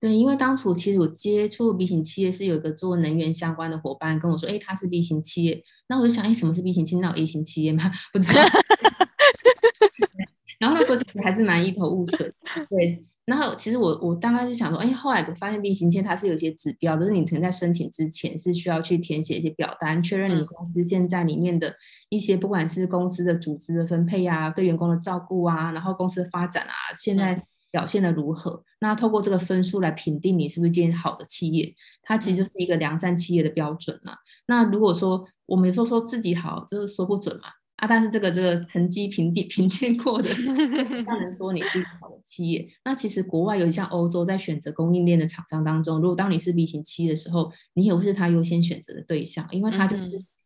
[0.00, 7.00] 对，因为当初其实我接触 B 型企业是有一个做能源相关的伙伴跟我说，哎，他是 B 型企业，那我就想，哎，什么是 B 型企业？
[7.00, 7.88] 那有 A 型企业吗？
[8.12, 8.42] 不知道。
[10.58, 12.32] 然后那时候其实还是蛮一头雾水，
[12.68, 13.04] 对。
[13.24, 21.72] 然后其实我我大概是想说，哎，后来我发现型企业它是有一些指标，就是你可能在申请之前是需要去填写一些表单，确认你公司现在里面的
[22.08, 28.64] 一些不管是公司的组织的分配啊，对员工的照顾啊，然后公司的发展啊，现在表现的如何？
[28.80, 34.16] 那透过这个分数来评定你是不是一间好的企业，它其实就是一个良善企业的标准嘛。
[34.46, 37.42] 那如果说我们有时候说自己好，就是说不准嘛。
[37.82, 40.28] 啊，但是这个这个成绩评定评鉴过的，
[41.04, 42.64] 不能说你是一个好的企业。
[42.84, 50.04] 那其实国外有像欧洲在选择供应链的厂商当中，如果当你是 B 型企业的时候，你也会是他优先选择的对象，因为他就是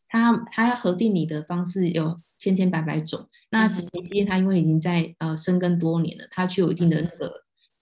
[0.09, 3.29] 他他要核定你的方式有千千百百种。
[3.51, 7.31] 那 B 型企业他因为已经在呃深耕多年了，他具有一定的那个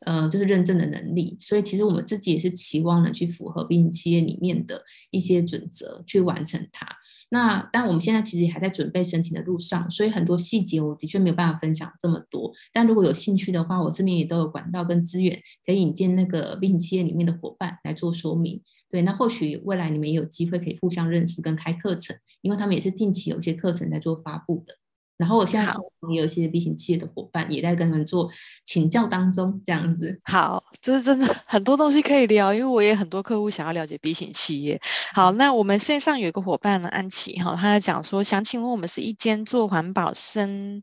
[0.00, 4.82] 呃就是认证的能力，所以其实我们自己也是期望能去符合 B 型企业里面的
[5.12, 6.84] 一些准则去完成它。
[7.30, 12.52] 那但我们现在其实还在准备申请的路上，所以很多细节我的确没有办法分享这么多。
[12.72, 18.62] 但如果有兴趣的话，我这边也都有管道跟资源，可以引进那个 B 型企业里面的伙伴来做说明。
[18.90, 24.74] 对，那或许未来你们也有机会可以互相认识跟开课程，因为他们也是定期有一些课程在做发布的。
[25.16, 25.72] 然后我现在
[26.10, 28.28] 也有一些 B 型企业的伙伴也在跟他们做
[28.64, 30.18] 请教当中，这样子。
[30.24, 34.80] 好，这是真的很多东西可以聊，因为我也很多客户想要了解 B 型企业。
[35.12, 40.82] 好，那我们线上有一个伙伴呢，安琪哈，他在讲说，想请问我们是一间做环保生，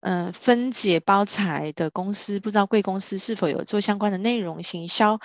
[0.00, 5.20] 嗯、呃，分解包材的公司，不知道贵公司是否有做相关的内容行销？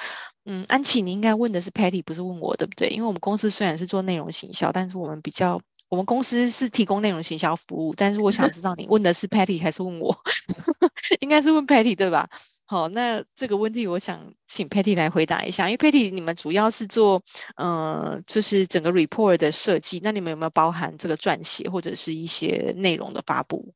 [0.45, 2.89] 嗯，安琪，你应该问的是 Patty，不是问我，对不对？
[2.89, 5.59] 因为我们公司虽然是做内容行销，但是我们比较。
[5.91, 10.17] 我们公司是提供内容行销服务，但是我想知道你问的是 Patty 还是问我？
[11.19, 12.29] 应该是问 Patty 对吧？
[12.63, 17.21] 好，那这个问题我想请 Patty 来回答一下，因为 Patty 你们主要是做
[17.57, 23.73] 呃，就是整个 report 的设计，那你们有没有包含这个撰写或者是一些内容的发布？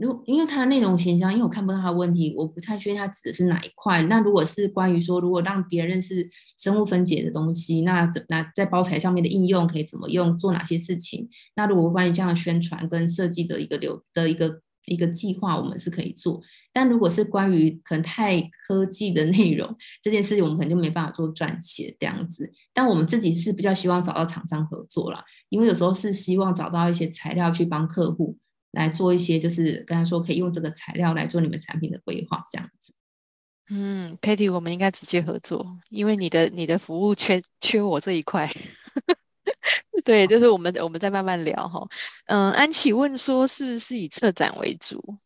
[0.00, 4.02] 如因为它的内容形象，因为我看不到它的问题，我不太确定它指的是哪一块。
[4.04, 11.28] 那如果是关于说，如果让别人认识生物分解的东西，那怎那在包材上面的应用可以怎么用，做哪些事情？
[11.54, 16.40] 那如果关于这样的宣传跟设计的一个流的一个一个计划，我们是可以做。
[16.72, 22.50] 但如果是关于可能太科技的内容这件事情，我们可能就没办法做撰写这样子。
[22.72, 28.38] 但我们自己是比较希望找到厂商合作啦，因为有时候是希望找到一些材料去帮客户。
[28.72, 32.92] 来做一些，就是跟他说可以用这个材料来做你们产品的规划，这样子。
[33.70, 38.50] 嗯，Patty，我们应该直接合作，因为你的你的服务缺缺我这一块。
[40.04, 41.86] 对，就是我们我们再慢慢聊哈。
[42.26, 45.16] 嗯，安琪问说，是不是以策展为主？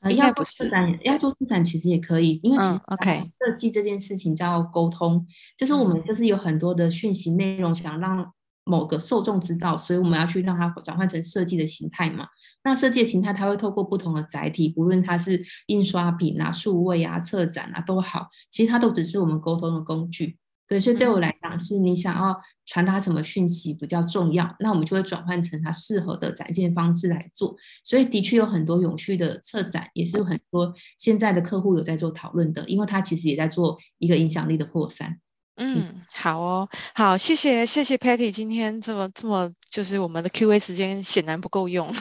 [0.00, 0.70] 呃，应该不是。
[1.02, 8.32] 要做策展其实也可以，因为其实 OK 设计这件事情叫沟通，嗯 okay、就是我们就是有很多的讯息内容想让
[8.68, 12.26] 某个受众知道，所以我们要去让它转换成设计的形态嘛。
[12.64, 20.36] 那设计的形态，它会透过不同的载体，不论它是印刷品啊、数位啊、策展啊都好，其实它都只是我们沟通的工具。
[20.66, 27.56] 对，所以对我来讲，是你想要传达什么讯息比较重要，那我们就会转换成它适合的展现方式来做。
[27.82, 35.18] 所以的确有很多永续的策展，也是有很多现在的客户有在做讨论的，因为它其实也在做一个影响力的扩散。
[35.60, 41.92] 嗯，好哦，好，谢谢谢谢 Patty，今天这么这么就是我们的 Q&A 时间显然不够用。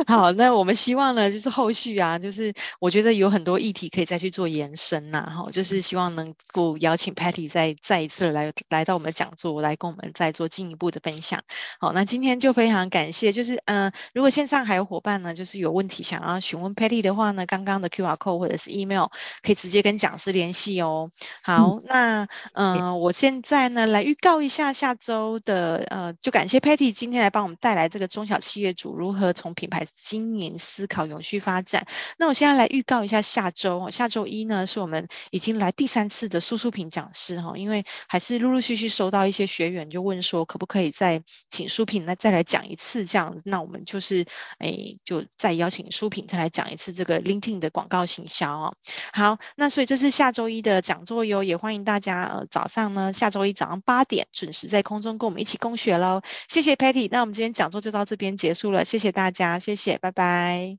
[0.06, 11.42] 好，那我们希望呢，就是后续啊，就是我觉得有很多议题可以再去做延伸呐、啊，哈，就是希望能够邀请 Patty 再再一次来来到我们的讲座，来跟我们再做进一步的分享。
[11.78, 19.06] 好，那今天就非常感谢，就是嗯、呃，如果线上还有伙伴呢，就是有问题想要询问 Patty 的话呢，刚刚的 QR code 或者是 email
[19.42, 21.10] 可以直接跟讲师联系哦。
[21.42, 22.28] 好，嗯、那。
[22.54, 31.86] 嗯、呃，我现在呢来预告一下下周的，呃，就感谢 Patty 今天来帮我们带来这个中小企业主如何从品牌经营思考永续发展。
[32.18, 44.24] 那我现在来预告一下下周哦，下周一呢是我们已经来第三次的苏苏平讲师哈，因为还是陆陆续续收到一些学员就问说可不可以再请苏平来再来讲一次这样，那我们就是
[44.58, 48.74] 哎就再邀请苏平再来讲一次这个 LinkedIn 的广告行销哦。
[49.12, 52.20] 好，那所以这是下周一的讲座哟，也欢迎大家。
[52.20, 56.20] 呃，早上呢，下周一早上八点准时在空中跟我们一起共学喽。
[56.48, 60.78] 谢谢 Patty，那我们今天讲座就到这边结束了，谢谢大家，谢谢，拜拜。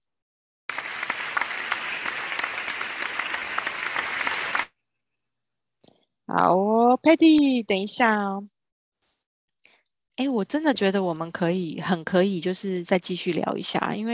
[6.28, 8.48] 好哦，Patty，等一下哦。
[10.18, 14.10] 哎，我真的觉得我们可以，很可以，就是再继续聊一下，因为。